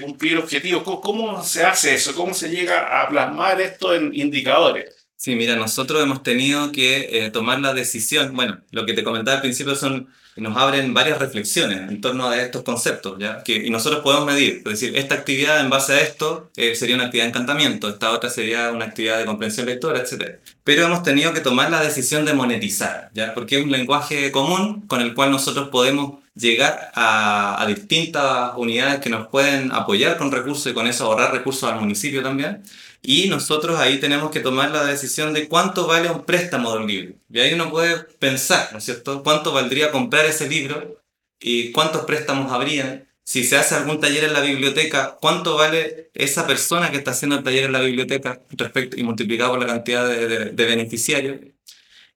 cumplir 0.00 0.38
objetivos. 0.38 0.82
¿Cómo, 0.82 1.00
¿Cómo 1.00 1.42
se 1.44 1.64
hace 1.64 1.94
eso? 1.94 2.14
¿Cómo 2.14 2.34
se 2.34 2.48
llega 2.48 3.02
a 3.02 3.08
plasmar 3.08 3.60
esto 3.60 3.94
en 3.94 4.14
indicadores? 4.14 5.03
Sí, 5.24 5.36
mira, 5.36 5.56
nosotros 5.56 6.02
hemos 6.02 6.22
tenido 6.22 6.70
que 6.70 7.24
eh, 7.24 7.30
tomar 7.30 7.58
la 7.58 7.72
decisión, 7.72 8.36
bueno, 8.36 8.58
lo 8.72 8.84
que 8.84 8.92
te 8.92 9.02
comentaba 9.02 9.36
al 9.36 9.40
principio 9.40 9.74
son, 9.74 10.10
nos 10.36 10.54
abren 10.54 10.92
varias 10.92 11.18
reflexiones 11.18 11.88
en 11.90 12.02
torno 12.02 12.28
a 12.28 12.36
estos 12.42 12.62
conceptos, 12.62 13.16
¿ya? 13.18 13.42
Que, 13.42 13.56
y 13.56 13.70
nosotros 13.70 14.02
podemos 14.02 14.26
medir, 14.26 14.56
es 14.58 14.64
decir, 14.64 14.98
esta 14.98 15.14
actividad 15.14 15.60
en 15.60 15.70
base 15.70 15.94
a 15.94 16.00
esto 16.02 16.50
eh, 16.56 16.74
sería 16.76 16.96
una 16.96 17.06
actividad 17.06 17.24
de 17.24 17.30
encantamiento, 17.30 17.88
esta 17.88 18.10
otra 18.10 18.28
sería 18.28 18.70
una 18.70 18.84
actividad 18.84 19.16
de 19.16 19.24
comprensión 19.24 19.64
lectora, 19.64 20.00
etc. 20.00 20.40
Pero 20.62 20.84
hemos 20.84 21.02
tenido 21.02 21.32
que 21.32 21.40
tomar 21.40 21.70
la 21.70 21.82
decisión 21.82 22.26
de 22.26 22.34
monetizar, 22.34 23.10
¿ya? 23.14 23.32
Porque 23.32 23.56
es 23.56 23.64
un 23.64 23.72
lenguaje 23.72 24.30
común 24.30 24.86
con 24.86 25.00
el 25.00 25.14
cual 25.14 25.30
nosotros 25.30 25.70
podemos 25.70 26.18
llegar 26.34 26.90
a, 26.94 27.62
a 27.62 27.66
distintas 27.66 28.52
unidades 28.58 29.00
que 29.00 29.08
nos 29.08 29.28
pueden 29.28 29.72
apoyar 29.72 30.18
con 30.18 30.30
recursos 30.30 30.70
y 30.70 30.74
con 30.74 30.86
eso 30.86 31.06
ahorrar 31.06 31.32
recursos 31.32 31.72
al 31.72 31.80
municipio 31.80 32.22
también. 32.22 32.62
Y 33.06 33.28
nosotros 33.28 33.78
ahí 33.78 33.98
tenemos 33.98 34.30
que 34.30 34.40
tomar 34.40 34.70
la 34.70 34.82
decisión 34.82 35.34
de 35.34 35.46
cuánto 35.46 35.86
vale 35.86 36.10
un 36.10 36.24
préstamo 36.24 36.72
de 36.72 36.78
un 36.78 36.86
libro. 36.86 37.14
Y 37.30 37.38
ahí 37.38 37.52
uno 37.52 37.70
puede 37.70 37.98
pensar, 38.18 38.70
¿no 38.72 38.78
es 38.78 38.84
cierto? 38.84 39.22
¿Cuánto 39.22 39.52
valdría 39.52 39.90
comprar 39.90 40.24
ese 40.24 40.48
libro? 40.48 41.02
¿Y 41.38 41.70
cuántos 41.72 42.06
préstamos 42.06 42.50
habrían? 42.50 43.06
Si 43.22 43.44
se 43.44 43.58
hace 43.58 43.74
algún 43.74 44.00
taller 44.00 44.24
en 44.24 44.32
la 44.32 44.40
biblioteca, 44.40 45.18
¿cuánto 45.20 45.54
vale 45.54 46.10
esa 46.14 46.46
persona 46.46 46.90
que 46.90 46.96
está 46.96 47.10
haciendo 47.10 47.36
el 47.36 47.44
taller 47.44 47.64
en 47.64 47.72
la 47.72 47.80
biblioteca 47.80 48.40
respecto, 48.52 48.98
y 48.98 49.02
multiplicado 49.02 49.50
por 49.50 49.60
la 49.60 49.66
cantidad 49.66 50.08
de, 50.08 50.50
de, 50.52 50.64
beneficiarios? 50.64 51.40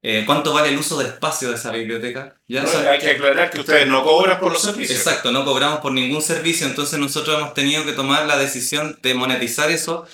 Eh, 0.01 0.22
¿Cuánto 0.24 0.55
vale 0.55 0.70
el 0.70 0.79
uso 0.79 0.98
de 0.98 1.09
espacio 1.09 1.51
de 1.51 1.57
esa 1.57 1.70
biblioteca? 1.70 2.37
Ya 2.48 2.62
hay 2.90 2.98
que 2.98 3.11
aclarar 3.11 3.51
que 3.51 3.61
ustedes 3.61 3.87
no 3.87 4.03
cobran 4.05 4.40
por 4.40 4.53
los 4.53 4.62
servicios. 4.62 4.98
Exacto, 4.98 5.33
no 5.33 5.44
cobramos 5.44 5.81
por 5.81 5.92
ningún 5.92 6.22
servicio, 6.22 6.66
entonces 6.66 6.98
nosotros 6.98 7.37
hemos 7.37 7.53
tenido 7.53 7.85
que 7.85 7.92
tomar 7.92 8.24
la 8.24 8.38
decisión 8.38 8.98
de 9.03 9.12
monetizar 9.12 9.70
eso 9.70 10.07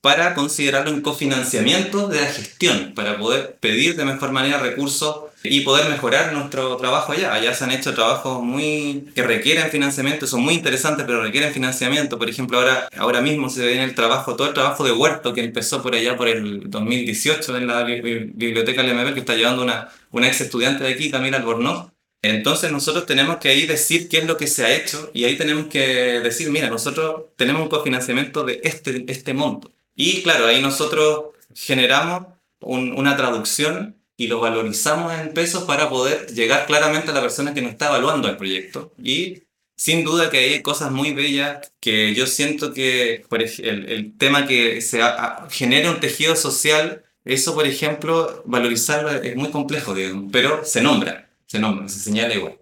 para 0.00 0.34
considerarlo 0.34 0.92
un 0.92 1.02
cofinanciamiento 1.02 2.08
de 2.08 2.20
la 2.20 2.26
gestión, 2.26 2.92
para 2.94 3.18
poder 3.18 3.56
pedir 3.60 3.96
de 3.96 4.06
mejor 4.06 4.32
manera 4.32 4.58
recursos 4.58 5.24
y 5.42 5.60
poder 5.60 5.90
mejorar 5.90 6.32
nuestro 6.32 6.76
trabajo 6.76 7.12
allá. 7.12 7.34
Allá 7.34 7.52
se 7.52 7.64
han 7.64 7.70
hecho 7.70 7.92
trabajos 7.92 8.42
muy 8.42 9.10
que 9.14 9.22
requieren 9.22 9.70
financiamiento, 9.70 10.26
son 10.26 10.42
muy 10.42 10.54
interesantes, 10.54 11.04
pero 11.06 11.22
requieren 11.22 11.52
financiamiento. 11.52 12.18
Por 12.18 12.30
ejemplo, 12.30 12.58
ahora, 12.58 12.88
ahora 12.96 13.20
mismo 13.20 13.50
se 13.50 13.64
ve 13.64 13.82
el 13.82 13.94
trabajo, 13.94 14.36
todo 14.36 14.48
el 14.48 14.54
trabajo 14.54 14.84
de 14.84 14.92
huerto 14.92 15.34
que 15.34 15.44
empezó 15.44 15.82
por 15.82 15.94
allá 15.94 16.16
por 16.16 16.28
el 16.28 16.70
2018 16.70 17.56
en 17.58 17.66
la 17.66 17.84
biblioteca 17.84 18.82
LMB, 18.82 19.12
que 19.12 19.20
está 19.20 19.34
llevando 19.34 19.62
una, 19.62 19.88
una 20.12 20.28
ex 20.28 20.40
estudiante 20.40 20.84
de 20.84 20.94
aquí, 20.94 21.10
Camila 21.10 21.36
Albornoz. 21.36 21.88
Entonces 22.22 22.70
nosotros 22.70 23.06
tenemos 23.06 23.38
que 23.38 23.48
ahí 23.48 23.66
decir 23.66 24.08
qué 24.08 24.18
es 24.18 24.26
lo 24.26 24.36
que 24.36 24.46
se 24.46 24.64
ha 24.64 24.74
hecho 24.74 25.10
y 25.14 25.24
ahí 25.24 25.36
tenemos 25.38 25.66
que 25.66 26.20
decir, 26.20 26.50
mira, 26.50 26.68
nosotros 26.68 27.24
tenemos 27.36 27.62
un 27.62 27.68
cofinanciamiento 27.68 28.44
de 28.44 28.60
este, 28.62 29.04
este 29.08 29.32
monto. 29.32 29.70
Y 30.00 30.22
claro, 30.22 30.46
ahí 30.46 30.62
nosotros 30.62 31.34
generamos 31.54 32.22
una 32.60 33.18
traducción 33.18 33.96
y 34.16 34.28
lo 34.28 34.40
valorizamos 34.40 35.12
en 35.12 35.34
pesos 35.34 35.64
para 35.64 35.90
poder 35.90 36.26
llegar 36.32 36.64
claramente 36.64 37.10
a 37.10 37.14
la 37.14 37.20
persona 37.20 37.52
que 37.52 37.60
nos 37.60 37.72
está 37.72 37.88
evaluando 37.88 38.26
el 38.26 38.38
proyecto. 38.38 38.94
Y 38.96 39.42
sin 39.76 40.02
duda 40.02 40.30
que 40.30 40.38
hay 40.38 40.62
cosas 40.62 40.90
muy 40.90 41.12
bellas 41.12 41.70
que 41.80 42.14
yo 42.14 42.26
siento 42.26 42.72
que 42.72 43.26
por 43.28 43.42
el, 43.42 43.90
el 43.90 44.16
tema 44.16 44.46
que 44.46 44.80
se 44.80 45.02
genera 45.50 45.90
un 45.90 46.00
tejido 46.00 46.34
social, 46.34 47.04
eso 47.26 47.54
por 47.54 47.66
ejemplo, 47.66 48.42
valorizarlo 48.46 49.10
es 49.10 49.36
muy 49.36 49.50
complejo, 49.50 49.94
digamos, 49.94 50.30
pero 50.32 50.64
se 50.64 50.80
nombra, 50.80 51.28
se 51.46 51.58
nombra, 51.58 51.90
se 51.90 52.00
señala 52.00 52.34
igual. 52.34 52.58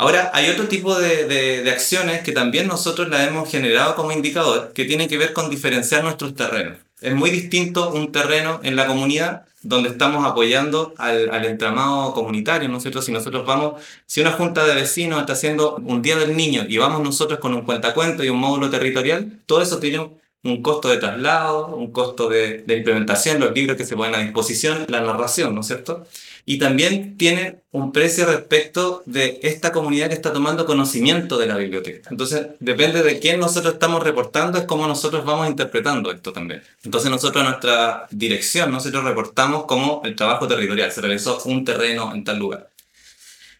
Ahora, 0.00 0.30
hay 0.32 0.48
otro 0.48 0.66
tipo 0.66 0.98
de, 0.98 1.26
de, 1.26 1.70
acciones 1.70 2.22
que 2.22 2.32
también 2.32 2.66
nosotros 2.66 3.10
la 3.10 3.22
hemos 3.22 3.50
generado 3.50 3.94
como 3.96 4.12
indicador, 4.12 4.72
que 4.72 4.86
tienen 4.86 5.10
que 5.10 5.18
ver 5.18 5.34
con 5.34 5.50
diferenciar 5.50 6.02
nuestros 6.02 6.34
terrenos. 6.34 6.78
Es 7.02 7.14
muy 7.14 7.28
distinto 7.28 7.90
un 7.90 8.10
terreno 8.10 8.60
en 8.62 8.76
la 8.76 8.86
comunidad 8.86 9.42
donde 9.60 9.90
estamos 9.90 10.24
apoyando 10.24 10.94
al, 10.96 11.28
al 11.28 11.44
entramado 11.44 12.14
comunitario, 12.14 12.66
¿no 12.70 12.78
es 12.78 12.82
cierto? 12.82 13.02
Si 13.02 13.12
nosotros 13.12 13.44
vamos, 13.44 13.82
si 14.06 14.22
una 14.22 14.32
junta 14.32 14.64
de 14.64 14.74
vecinos 14.74 15.20
está 15.20 15.34
haciendo 15.34 15.76
un 15.76 16.00
Día 16.00 16.16
del 16.16 16.34
Niño 16.34 16.64
y 16.66 16.78
vamos 16.78 17.02
nosotros 17.02 17.38
con 17.38 17.52
un 17.52 17.66
cuentacuento 17.66 18.24
y 18.24 18.30
un 18.30 18.38
módulo 18.38 18.70
territorial, 18.70 19.42
todo 19.44 19.60
eso 19.60 19.80
tiene 19.80 20.08
un 20.42 20.62
costo 20.62 20.88
de 20.88 20.98
traslado, 20.98 21.74
un 21.76 21.92
costo 21.92 22.28
de, 22.28 22.64
implementación, 22.66 23.40
los 23.40 23.52
libros 23.52 23.76
que 23.76 23.84
se 23.84 23.96
ponen 23.96 24.14
a 24.14 24.18
disposición, 24.22 24.86
la 24.88 25.00
narración, 25.00 25.54
¿no 25.54 25.60
es 25.60 25.66
cierto? 25.66 26.06
y 26.50 26.58
también 26.58 27.16
tiene 27.16 27.60
un 27.72 27.92
precio 27.92 28.26
respecto 28.26 29.02
de 29.06 29.38
esta 29.42 29.72
comunidad 29.72 30.08
que 30.08 30.14
está 30.14 30.32
tomando 30.32 30.66
conocimiento 30.66 31.38
de 31.38 31.46
la 31.46 31.56
biblioteca. 31.56 32.08
Entonces, 32.10 32.48
depende 32.58 33.02
de 33.02 33.20
quién 33.20 33.38
nosotros 33.38 33.74
estamos 33.74 34.02
reportando, 34.02 34.58
es 34.58 34.64
cómo 34.64 34.86
nosotros 34.86 35.24
vamos 35.24 35.48
interpretando 35.48 36.10
esto 36.10 36.32
también. 36.32 36.62
Entonces, 36.82 37.10
nosotros 37.10 37.44
nuestra 37.44 38.08
dirección, 38.10 38.72
nosotros 38.72 39.04
reportamos 39.04 39.64
como 39.64 40.02
el 40.04 40.16
trabajo 40.16 40.48
territorial, 40.48 40.90
se 40.90 41.00
realizó 41.00 41.40
un 41.44 41.64
terreno 41.64 42.12
en 42.14 42.24
tal 42.24 42.38
lugar. 42.38 42.69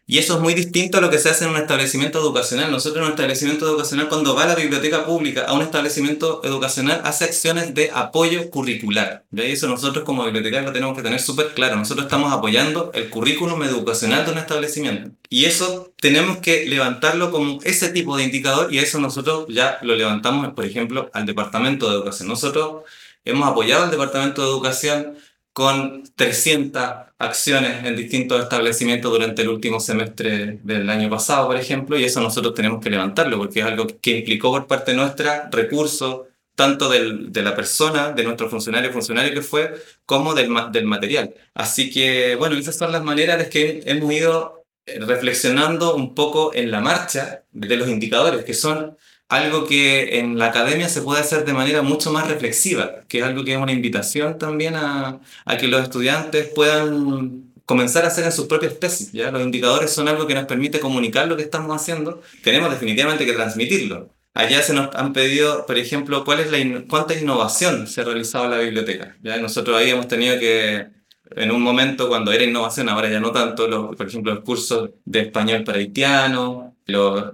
Y 0.06 0.18
eso 0.18 0.34
es 0.34 0.40
muy 0.40 0.54
distinto 0.54 0.98
a 0.98 1.00
lo 1.00 1.08
que 1.08 1.18
se 1.18 1.30
hace 1.30 1.44
en 1.44 1.50
un 1.50 1.56
establecimiento 1.56 2.18
educacional. 2.18 2.70
Nosotros 2.72 2.98
en 2.98 3.04
un 3.04 3.10
establecimiento 3.10 3.64
educacional, 3.68 4.08
cuando 4.08 4.34
va 4.34 4.42
a 4.42 4.48
la 4.48 4.54
biblioteca 4.56 5.06
pública 5.06 5.44
a 5.44 5.52
un 5.52 5.62
establecimiento 5.62 6.42
educacional, 6.42 7.00
hace 7.04 7.26
acciones 7.26 7.74
de 7.74 7.92
apoyo 7.94 8.50
curricular. 8.50 9.24
Y 9.30 9.42
eso 9.42 9.68
nosotros 9.68 10.04
como 10.04 10.24
bibliotecarios 10.24 10.66
lo 10.66 10.72
tenemos 10.72 10.96
que 10.96 11.04
tener 11.04 11.20
súper 11.20 11.54
claro. 11.54 11.76
Nosotros 11.76 12.06
estamos 12.06 12.32
apoyando 12.32 12.90
el 12.92 13.08
currículum 13.08 13.62
educacional 13.62 14.26
de 14.26 14.32
un 14.32 14.38
establecimiento. 14.38 15.10
Y 15.28 15.44
eso 15.44 15.92
tenemos 16.00 16.38
que 16.38 16.66
levantarlo 16.66 17.30
como 17.30 17.60
ese 17.62 17.90
tipo 17.90 18.16
de 18.16 18.24
indicador 18.24 18.74
y 18.74 18.78
eso 18.78 18.98
nosotros 18.98 19.46
ya 19.48 19.78
lo 19.82 19.94
levantamos, 19.94 20.54
por 20.54 20.64
ejemplo, 20.64 21.08
al 21.12 21.24
Departamento 21.24 21.88
de 21.88 21.94
Educación. 21.94 22.28
Nosotros 22.28 22.82
hemos 23.24 23.48
apoyado 23.48 23.84
al 23.84 23.92
Departamento 23.92 24.42
de 24.42 24.48
Educación 24.48 25.16
con 25.60 26.04
300 26.16 26.82
acciones 27.18 27.84
en 27.84 27.94
distintos 27.94 28.42
establecimientos 28.42 29.12
durante 29.12 29.42
el 29.42 29.50
último 29.50 29.78
semestre 29.78 30.58
del 30.62 30.88
año 30.88 31.10
pasado, 31.10 31.48
por 31.48 31.56
ejemplo, 31.58 31.98
y 31.98 32.04
eso 32.04 32.22
nosotros 32.22 32.54
tenemos 32.54 32.82
que 32.82 32.88
levantarlo 32.88 33.36
porque 33.36 33.60
es 33.60 33.66
algo 33.66 33.86
que 34.00 34.20
implicó 34.20 34.50
por 34.52 34.66
parte 34.66 34.94
nuestra 34.94 35.50
recursos, 35.52 36.28
tanto 36.54 36.88
del, 36.88 37.30
de 37.30 37.42
la 37.42 37.54
persona, 37.54 38.12
de 38.12 38.24
nuestro 38.24 38.48
funcionario, 38.48 38.90
funcionario 38.90 39.34
que 39.34 39.42
fue, 39.42 39.74
como 40.06 40.32
del, 40.32 40.48
del 40.72 40.86
material. 40.86 41.34
Así 41.52 41.90
que, 41.90 42.36
bueno, 42.36 42.56
esas 42.56 42.78
son 42.78 42.90
las 42.90 43.04
maneras 43.04 43.36
las 43.36 43.48
que 43.48 43.82
hemos 43.84 44.10
ido 44.10 44.64
reflexionando 44.86 45.94
un 45.94 46.14
poco 46.14 46.54
en 46.54 46.70
la 46.70 46.80
marcha 46.80 47.44
de 47.52 47.76
los 47.76 47.90
indicadores, 47.90 48.46
que 48.46 48.54
son 48.54 48.96
algo 49.30 49.64
que 49.64 50.18
en 50.18 50.38
la 50.38 50.46
academia 50.46 50.88
se 50.88 51.02
puede 51.02 51.20
hacer 51.20 51.44
de 51.44 51.52
manera 51.52 51.82
mucho 51.82 52.12
más 52.12 52.28
reflexiva, 52.28 53.04
que 53.08 53.20
es 53.20 53.24
algo 53.24 53.44
que 53.44 53.52
es 53.54 53.58
una 53.58 53.72
invitación 53.72 54.38
también 54.38 54.74
a, 54.74 55.20
que 55.58 55.68
los 55.68 55.82
estudiantes 55.82 56.48
puedan 56.48 57.52
comenzar 57.64 58.04
a 58.04 58.08
hacer 58.08 58.24
en 58.24 58.32
sus 58.32 58.46
propias 58.46 58.80
tesis. 58.80 59.12
¿ya? 59.12 59.30
Los 59.30 59.42
indicadores 59.42 59.92
son 59.92 60.08
algo 60.08 60.26
que 60.26 60.34
nos 60.34 60.46
permite 60.46 60.80
comunicar 60.80 61.28
lo 61.28 61.36
que 61.36 61.44
estamos 61.44 61.74
haciendo, 61.80 62.20
tenemos 62.42 62.72
definitivamente 62.72 63.24
que 63.24 63.32
transmitirlo. 63.32 64.10
Allá 64.34 64.62
se 64.62 64.74
nos 64.74 64.94
han 64.96 65.12
pedido, 65.12 65.64
por 65.64 65.78
ejemplo, 65.78 66.24
cuál 66.24 66.40
es 66.40 66.50
la 66.50 66.58
cuánta 66.88 67.14
innovación 67.14 67.86
se 67.86 68.00
ha 68.00 68.04
realizado 68.04 68.46
en 68.46 68.50
la 68.50 68.58
biblioteca. 68.58 69.16
¿ya? 69.22 69.36
Nosotros 69.36 69.76
ahí 69.76 69.90
hemos 69.90 70.08
tenido 70.08 70.40
que, 70.40 70.88
en 71.36 71.50
un 71.50 71.62
momento 71.62 72.08
cuando 72.08 72.32
era 72.32 72.44
innovación, 72.44 72.88
ahora 72.88 73.10
ya 73.10 73.20
no 73.20 73.32
tanto, 73.32 73.68
los, 73.68 73.96
por 73.96 74.06
ejemplo, 74.06 74.34
los 74.34 74.44
cursos 74.44 74.90
de 75.04 75.20
español 75.20 75.64
para 75.64 75.78
haitianos, 75.78 76.70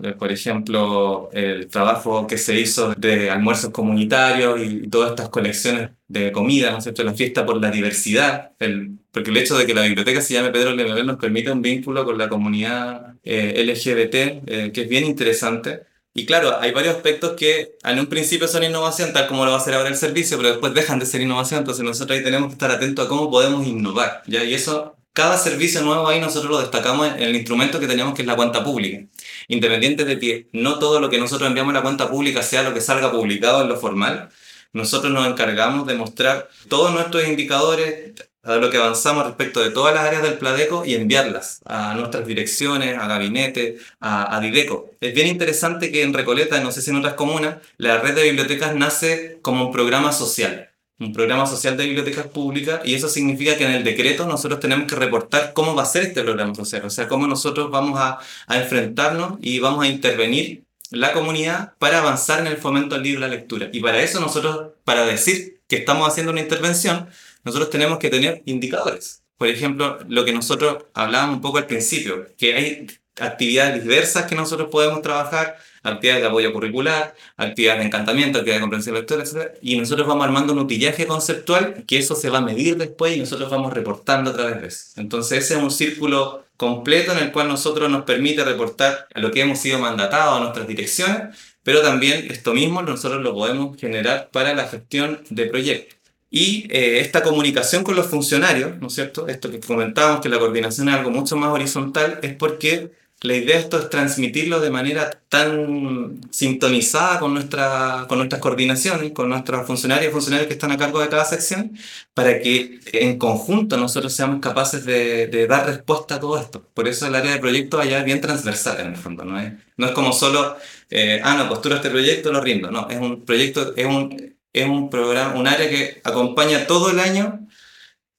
eh, 0.03 0.15
por 0.19 0.31
ejemplo, 0.33 1.31
el 1.33 1.69
trabajo 1.69 2.27
que 2.27 2.39
se 2.39 2.59
hizo 2.61 2.95
de 2.95 3.31
almuerzos 3.31 3.71
comunitarios 3.71 4.61
y, 4.61 4.89
todas 4.89 5.11
estas 5.11 5.29
colecciones 5.29 5.91
de 6.09 6.33
comida, 6.33 6.71
¿no 6.71 6.79
es 6.79 6.85
cierto? 6.85 7.03
La 7.05 7.15
fiesta 7.15 7.45
por 7.47 7.61
la 7.61 7.71
diversidad, 7.71 8.53
el, 8.59 8.99
porque 9.11 9.31
el 9.31 9.37
hecho 9.39 9.57
de 9.57 9.67
que 9.67 9.75
la 9.75 9.83
biblioteca 9.83 10.21
se 10.21 10.35
llame 10.35 10.51
Pedro 10.51 10.75
Lemebel 10.75 11.07
nos 11.07 11.17
permite 11.17 11.51
un 11.51 11.63
vínculo 11.63 12.05
con 12.05 12.19
la 12.19 12.29
comunidad 12.29 13.15
eh, 13.25 13.65
LGBT, 13.65 14.15
eh, 14.47 14.71
que 14.73 14.83
es 14.83 14.89
bien 14.89 15.05
interesante. 15.05 15.83
Y 16.19 16.25
claro, 16.25 16.59
hay 16.63 16.73
varios 16.73 16.97
aspectos 16.97 17.35
que 17.37 17.77
en 17.85 17.99
un 18.01 18.07
principio 18.07 18.49
son 18.49 18.65
innovación, 18.65 19.13
tal 19.13 19.27
como 19.27 19.45
lo 19.45 19.51
va 19.51 19.59
a 19.59 19.61
hacer 19.61 19.75
ahora 19.75 19.91
el 19.91 19.97
servicio, 19.97 20.39
pero 20.39 20.49
después 20.49 20.73
dejan 20.73 20.99
de 20.99 21.05
ser 21.05 21.21
innovación, 21.21 21.59
entonces 21.59 21.85
nosotros 21.85 22.17
ahí 22.17 22.25
tenemos 22.25 22.49
que 22.49 22.55
estar 22.55 22.71
atentos 22.71 23.05
a 23.05 23.09
cómo 23.09 23.31
podemos 23.31 23.67
innovar, 23.67 24.23
¿ya? 24.27 24.43
Y 24.43 24.55
eso, 24.55 24.97
cada 25.13 25.37
servicio 25.37 25.83
nuevo 25.83 26.09
ahí 26.09 26.19
nosotros 26.19 26.51
lo 26.51 26.59
destacamos 26.59 27.09
en 27.09 27.23
el 27.23 27.37
instrumento 27.37 27.79
que 27.79 27.87
tenemos, 27.87 28.15
que 28.15 28.23
es 28.23 28.29
la 28.29 28.35
cuenta 28.35 28.65
pública 28.65 29.07
independiente 29.49 30.07
de 30.07 30.19
que 30.19 30.49
no 30.53 30.79
todo 30.79 31.01
lo 31.01 31.11
que 31.11 31.19
nosotros 31.19 31.49
enviamos 31.49 31.73
a 31.73 31.79
la 31.79 31.83
cuenta 31.83 32.09
pública 32.11 32.43
sea 32.43 32.63
lo 32.63 32.73
que 32.73 32.81
salga 32.81 33.13
publicado 33.13 33.61
en 33.61 33.69
lo 33.69 33.77
formal, 33.77 34.31
nosotros 34.73 35.13
nos 35.13 35.27
encargamos 35.27 35.87
de 35.87 35.97
mostrar 35.97 36.49
todos 36.69 36.93
nuestros 36.93 37.29
indicadores, 37.29 38.15
a 38.47 38.57
lo 38.57 38.71
que 38.71 38.79
avanzamos 38.79 39.27
respecto 39.27 39.61
de 39.61 39.71
todas 39.71 39.95
las 39.95 40.05
áreas 40.05 40.23
del 40.23 40.35
Pladeco 40.39 40.85
y 40.85 40.95
enviarlas 40.95 41.61
a 41.65 41.95
nuestras 41.95 42.27
direcciones, 42.27 42.97
a 42.99 43.07
gabinete, 43.07 43.79
a, 44.01 44.37
a 44.37 44.41
Dideco. 44.41 44.91
Es 45.01 45.15
bien 45.15 45.27
interesante 45.27 45.91
que 45.93 46.03
en 46.03 46.15
Recoleta, 46.15 46.61
no 46.61 46.73
sé 46.73 46.83
si 46.83 46.91
en 46.91 46.97
otras 46.97 47.15
comunas, 47.15 47.57
la 47.77 47.99
red 47.99 48.15
de 48.15 48.25
bibliotecas 48.25 48.75
nace 48.75 49.39
como 49.43 49.67
un 49.67 49.73
programa 49.73 50.13
social 50.13 50.71
un 50.99 51.13
programa 51.13 51.47
social 51.47 51.77
de 51.77 51.85
bibliotecas 51.85 52.27
públicas 52.27 52.81
y 52.85 52.95
eso 52.95 53.09
significa 53.09 53.57
que 53.57 53.65
en 53.67 53.73
el 53.73 53.85
decreto 53.85 54.27
nosotros 54.27 54.61
tenemos 54.61 54.87
que 54.87 54.97
reportar 54.97 55.53
cómo 55.53 55.75
va 55.75 55.83
a 55.83 55.87
ser 55.87 56.05
este 56.05 56.23
programa 56.23 56.55
social, 56.55 56.83
o 56.87 56.91
sea, 56.91 57.07
cómo 57.07 57.27
nosotros 57.27 57.71
vamos 57.71 58.01
a, 58.01 58.19
a 58.47 58.59
enfrentarnos 58.59 59.39
y 59.43 59.59
vamos 59.59 59.85
a 59.85 59.89
intervenir 59.89 60.65
la 60.91 61.13
comunidad 61.13 61.75
para 61.79 61.99
avanzar 61.99 62.41
en 62.41 62.47
el 62.47 62.57
fomento 62.57 62.95
del 62.95 63.05
libro 63.05 63.21
y 63.21 63.23
la 63.23 63.29
lectura. 63.29 63.69
Y 63.73 63.81
para 63.81 64.03
eso 64.03 64.21
nosotros, 64.21 64.73
para 64.85 65.05
decir 65.05 65.61
que 65.69 65.77
estamos 65.77 66.09
haciendo 66.09 66.33
una 66.33 66.41
intervención, 66.41 67.09
nosotros 67.47 67.71
tenemos 67.71 67.99
que 67.99 68.11
tener 68.11 68.43
indicadores. 68.45 69.23
Por 69.39 69.47
ejemplo, 69.49 69.99
lo 70.09 70.25
que 70.25 70.33
nosotros 70.33 70.85
hablábamos 70.95 71.37
un 71.37 71.43
poco 71.43 71.59
al 71.59 71.67
principio, 71.67 72.27
que 72.37 72.55
hay 72.55 72.87
actividades 73.21 73.83
diversas 73.85 74.27
que 74.27 74.35
nosotros 74.35 74.69
podemos 74.69 75.01
trabajar, 75.01 75.57
actividades 75.85 76.23
de 76.23 76.29
apoyo 76.29 76.53
curricular, 76.53 77.15
actividades 77.37 77.81
de 77.81 77.87
encantamiento, 77.87 78.39
actividades 78.39 78.61
de 78.61 78.63
comprensión 78.63 78.95
lectora, 78.97 79.23
etc. 79.23 79.53
Y 79.63 79.79
nosotros 79.79 80.09
vamos 80.09 80.25
armando 80.25 80.55
un 80.55 80.59
utillaje 80.59 81.07
conceptual 81.07 81.85
que 81.87 81.99
eso 81.99 82.17
se 82.17 82.31
va 82.31 82.39
a 82.39 82.43
medir 82.43 82.77
después 82.77 83.17
y 83.17 83.21
nosotros 83.21 83.49
vamos 83.49 83.73
reportando 83.73 84.33
a 84.33 84.35
través 84.35 84.61
de 84.61 84.67
eso. 84.67 84.85
Entonces 84.97 85.45
ese 85.45 85.55
es 85.55 85.63
un 85.63 85.71
círculo 85.71 86.47
completo 86.57 87.13
en 87.13 87.19
el 87.19 87.31
cual 87.31 87.47
nosotros 87.47 87.89
nos 87.89 88.03
permite 88.03 88.45
reportar 88.45 89.07
a 89.15 89.21
lo 89.21 89.31
que 89.31 89.43
hemos 89.43 89.61
sido 89.61 89.79
mandatados 89.79 90.37
a 90.37 90.41
nuestras 90.41 90.67
direcciones, 90.67 91.39
pero 91.63 91.81
también 91.81 92.27
esto 92.29 92.55
mismo 92.55 92.83
nosotros 92.83 93.23
lo 93.23 93.35
podemos 93.35 93.77
generar 93.77 94.31
para 94.33 94.53
la 94.53 94.67
gestión 94.67 95.21
de 95.31 95.47
proyectos. 95.47 95.97
Y 96.31 96.67
eh, 96.71 97.01
esta 97.01 97.23
comunicación 97.23 97.85
con 97.85 97.97
los 97.97 98.07
funcionarios, 98.07 98.79
¿no 98.81 98.89
es 98.89 98.95
cierto? 98.95 99.29
Esto 99.29 99.51
que 99.51 99.61
comentábamos, 99.61 100.21
que 100.21 100.29
la 100.29 100.39
coordinación 100.39 100.89
es 100.89 100.95
algo 100.97 101.11
mucho 101.11 101.37
más 101.37 101.51
horizontal, 101.51 102.19
es 102.23 102.35
porque 102.35 102.91
la 103.23 103.35
idea 103.35 103.57
de 103.57 103.63
esto 103.63 103.79
es 103.79 103.89
transmitirlo 103.89 104.61
de 104.61 104.71
manera 104.71 105.11
tan 105.31 106.21
sintonizada 106.31 107.19
con, 107.19 107.33
nuestra, 107.33 108.05
con 108.09 108.19
nuestras 108.19 108.43
coordinaciones, 108.43 109.13
con 109.13 109.31
nuestros 109.31 109.67
funcionarios 109.67 110.11
y 110.11 110.13
funcionarios 110.13 110.49
que 110.49 110.53
están 110.55 110.71
a 110.73 110.77
cargo 110.77 111.01
de 111.01 111.09
cada 111.09 111.25
sección, 111.25 111.77
para 112.13 112.41
que 112.41 112.81
en 112.93 113.19
conjunto 113.19 113.79
nosotros 113.79 114.13
seamos 114.13 114.41
capaces 114.41 114.85
de, 114.85 115.29
de 115.29 115.47
dar 115.47 115.67
respuesta 115.67 116.17
a 116.17 116.21
todo 116.21 116.39
esto. 116.39 116.63
Por 116.75 116.89
eso 116.89 117.07
el 117.07 117.15
área 117.15 117.33
de 117.33 117.39
proyecto 117.39 117.81
allá 117.81 118.01
es 118.01 118.05
bien 118.05 118.21
transversal 118.21 118.81
en 118.81 118.89
el 118.89 118.97
fondo, 118.97 119.25
no 119.25 119.41
es, 119.41 119.53
no 119.79 119.87
es 119.87 119.93
como 119.93 120.13
solo, 120.13 120.57
eh, 120.91 121.21
ah, 121.25 121.37
no, 121.37 121.49
posturo 121.49 121.77
este 121.77 121.91
proyecto, 121.91 122.31
lo 122.33 122.41
rindo. 122.43 122.71
No, 122.71 122.89
es 122.91 122.99
un 122.99 123.25
proyecto, 123.25 123.75
es 123.77 123.87
un, 123.87 124.36
es 124.63 124.69
un 124.69 124.91
programa, 124.91 125.35
un 125.35 125.47
área 125.47 125.69
que 125.69 126.01
acompaña 126.05 126.67
todo 126.67 126.91
el 126.91 127.01
año 127.01 127.47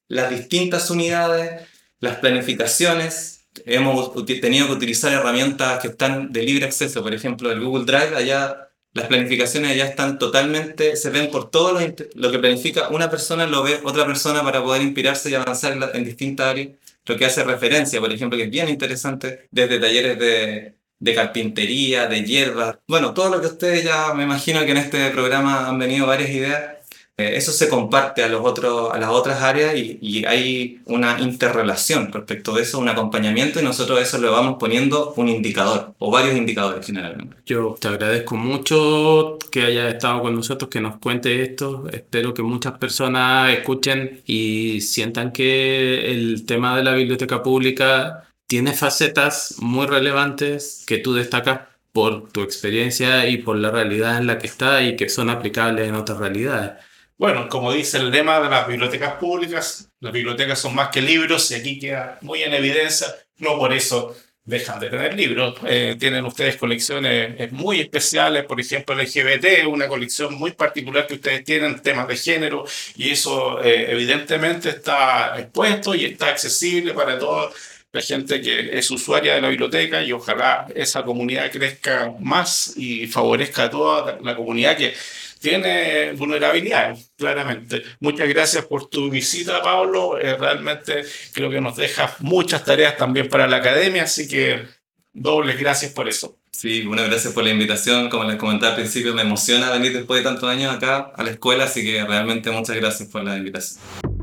las 0.07 0.29
distintas 0.29 0.89
unidades, 0.89 1.67
las 1.99 2.17
planificaciones, 2.17 3.47
hemos 3.65 4.13
tenido 4.25 4.67
que 4.67 4.73
utilizar 4.73 5.11
herramientas 5.11 5.81
que 5.81 5.89
están 5.89 6.31
de 6.31 6.43
libre 6.43 6.65
acceso, 6.65 7.03
por 7.03 7.13
ejemplo, 7.13 7.51
el 7.51 7.59
Google 7.59 7.85
Drive, 7.85 8.15
allá 8.15 8.63
las 8.93 9.07
planificaciones 9.07 9.71
allá 9.71 9.85
están 9.85 10.17
totalmente, 10.17 10.95
se 10.95 11.11
ven 11.11 11.29
por 11.29 11.51
todo 11.51 11.79
lo, 12.15 12.31
que 12.31 12.39
planifica 12.39 12.89
una 12.89 13.11
persona, 13.11 13.45
lo 13.45 13.61
ve 13.61 13.79
otra 13.83 14.07
persona 14.07 14.43
para 14.43 14.63
poder 14.63 14.81
inspirarse 14.81 15.29
y 15.29 15.35
avanzar 15.35 15.73
en, 15.73 15.83
en 15.93 16.03
distintas 16.03 16.47
áreas. 16.47 16.69
Lo 17.05 17.15
que 17.15 17.25
hace 17.25 17.43
referencia, 17.43 17.99
por 17.99 18.11
ejemplo, 18.11 18.37
que 18.37 18.45
es 18.45 18.49
bien 18.49 18.69
interesante, 18.69 19.47
desde 19.51 19.79
talleres 19.79 20.17
de, 20.17 20.76
de 20.99 21.15
carpintería, 21.15 22.07
de 22.07 22.23
hierbas, 22.23 22.77
bueno, 22.87 23.13
todo 23.13 23.29
lo 23.29 23.41
que 23.41 23.47
ustedes 23.47 23.83
ya 23.83 24.13
me 24.13 24.23
imagino 24.23 24.65
que 24.65 24.71
en 24.71 24.77
este 24.77 25.09
programa 25.11 25.67
han 25.67 25.79
venido 25.79 26.07
varias 26.07 26.29
ideas 26.29 26.77
eh, 27.19 27.35
eso 27.35 27.51
se 27.51 27.67
comparte 27.67 28.23
a, 28.23 28.27
los 28.27 28.45
otros, 28.45 28.93
a 28.93 28.99
las 28.99 29.09
otras 29.09 29.41
áreas 29.41 29.75
y, 29.75 29.97
y, 29.99 30.23
hay 30.25 30.81
una 30.85 31.19
interrelación 31.19 32.13
respecto 32.13 32.53
de 32.53 32.61
eso, 32.61 32.77
un 32.77 32.89
acompañamiento 32.89 33.59
y 33.59 33.63
nosotros 33.63 33.99
eso 33.99 34.19
le 34.19 34.29
vamos 34.29 34.57
poniendo 34.59 35.15
un 35.15 35.27
indicador 35.27 35.95
o 35.97 36.11
varios 36.11 36.37
indicadores 36.37 36.85
generalmente. 36.85 37.37
Yo 37.43 37.75
te 37.79 37.87
agradezco 37.87 38.35
mucho 38.35 39.39
que 39.51 39.63
hayas 39.63 39.95
estado 39.95 40.21
con 40.21 40.35
nosotros, 40.35 40.69
que 40.69 40.79
nos 40.79 40.97
cuente 40.97 41.41
esto. 41.41 41.85
Espero 41.91 42.35
que 42.35 42.43
muchas 42.43 42.77
personas 42.77 43.51
escuchen 43.51 44.21
y 44.27 44.81
sientan 44.81 45.31
que 45.31 46.11
el 46.11 46.45
tema 46.45 46.77
de 46.77 46.83
la 46.83 46.93
biblioteca 46.93 47.41
pública 47.41 48.26
tiene 48.47 48.73
facetas 48.73 49.55
muy 49.59 49.85
relevantes 49.85 50.83
que 50.87 50.97
tú 50.97 51.13
destacas 51.13 51.61
por 51.91 52.31
tu 52.31 52.41
experiencia 52.41 53.27
y 53.27 53.37
por 53.37 53.57
la 53.57 53.71
realidad 53.71 54.17
en 54.17 54.27
la 54.27 54.39
que 54.39 54.47
está 54.47 54.81
y 54.81 54.95
que 54.95 55.09
son 55.09 55.29
aplicables 55.29 55.87
en 55.87 55.95
otras 55.95 56.17
realidades. 56.17 56.71
Bueno, 57.17 57.49
como 57.49 57.73
dice 57.73 57.97
el 57.97 58.11
lema 58.11 58.39
de 58.39 58.49
las 58.49 58.67
bibliotecas 58.67 59.13
públicas, 59.13 59.89
las 59.99 60.13
bibliotecas 60.13 60.59
son 60.59 60.75
más 60.75 60.89
que 60.89 61.01
libros 61.01 61.49
y 61.51 61.55
aquí 61.55 61.79
queda 61.79 62.19
muy 62.21 62.43
en 62.43 62.53
evidencia, 62.53 63.07
no 63.39 63.57
por 63.57 63.73
eso 63.73 64.15
dejan 64.47 64.79
de 64.79 64.89
tener 64.89 65.13
libros. 65.15 65.55
Eh, 65.65 65.95
tienen 65.99 66.23
ustedes 66.25 66.55
colecciones 66.55 67.35
eh, 67.37 67.49
muy 67.51 67.81
especiales, 67.81 68.45
por 68.45 68.59
ejemplo, 68.59 68.95
LGBT, 68.95 69.67
una 69.67 69.87
colección 69.87 70.35
muy 70.35 70.51
particular 70.51 71.05
que 71.05 71.15
ustedes 71.15 71.43
tienen, 71.43 71.81
temas 71.81 72.07
de 72.07 72.15
género, 72.15 72.65
y 72.95 73.09
eso 73.09 73.61
eh, 73.63 73.91
evidentemente 73.91 74.69
está 74.69 75.39
expuesto 75.39 75.93
y 75.95 76.05
está 76.05 76.29
accesible 76.29 76.93
para 76.93 77.19
toda 77.19 77.49
la 77.91 78.01
gente 78.01 78.41
que 78.41 78.77
es 78.77 78.91
usuaria 78.91 79.35
de 79.35 79.41
la 79.41 79.49
biblioteca 79.49 80.03
y 80.03 80.11
ojalá 80.11 80.67
esa 80.75 81.03
comunidad 81.03 81.51
crezca 81.51 82.13
más 82.19 82.73
y 82.75 83.07
favorezca 83.07 83.63
a 83.63 83.69
toda 83.69 84.19
la 84.21 84.35
comunidad 84.35 84.77
que 84.77 84.93
tiene 85.39 86.13
vulnerabilidades, 86.13 87.11
claramente. 87.15 87.83
Muchas 87.99 88.27
gracias 88.27 88.65
por 88.65 88.89
tu 88.89 89.09
visita, 89.09 89.61
Pablo. 89.61 90.19
Eh, 90.19 90.35
realmente 90.35 91.03
creo 91.33 91.49
que 91.49 91.61
nos 91.61 91.77
deja 91.77 92.15
muchas 92.19 92.65
tareas 92.65 92.97
también 92.97 93.29
para 93.29 93.47
la 93.47 93.57
academia, 93.57 94.03
así 94.03 94.27
que 94.27 94.65
dobles 95.13 95.59
gracias 95.59 95.91
por 95.91 96.07
eso. 96.07 96.37
Sí, 96.51 96.81
bueno, 96.85 97.03
gracias 97.03 97.33
por 97.33 97.43
la 97.43 97.51
invitación. 97.51 98.09
Como 98.09 98.23
les 98.23 98.37
comentaba 98.37 98.71
al 98.71 98.77
principio, 98.77 99.13
me 99.13 99.21
emociona 99.21 99.69
venir 99.71 99.93
después 99.93 100.21
de 100.21 100.23
tantos 100.23 100.49
años 100.49 100.73
acá 100.73 101.11
a 101.15 101.23
la 101.23 101.31
escuela, 101.31 101.65
así 101.65 101.83
que 101.83 102.03
realmente 102.03 102.49
muchas 102.49 102.75
gracias 102.75 103.09
por 103.09 103.23
la 103.23 103.37
invitación. 103.37 104.16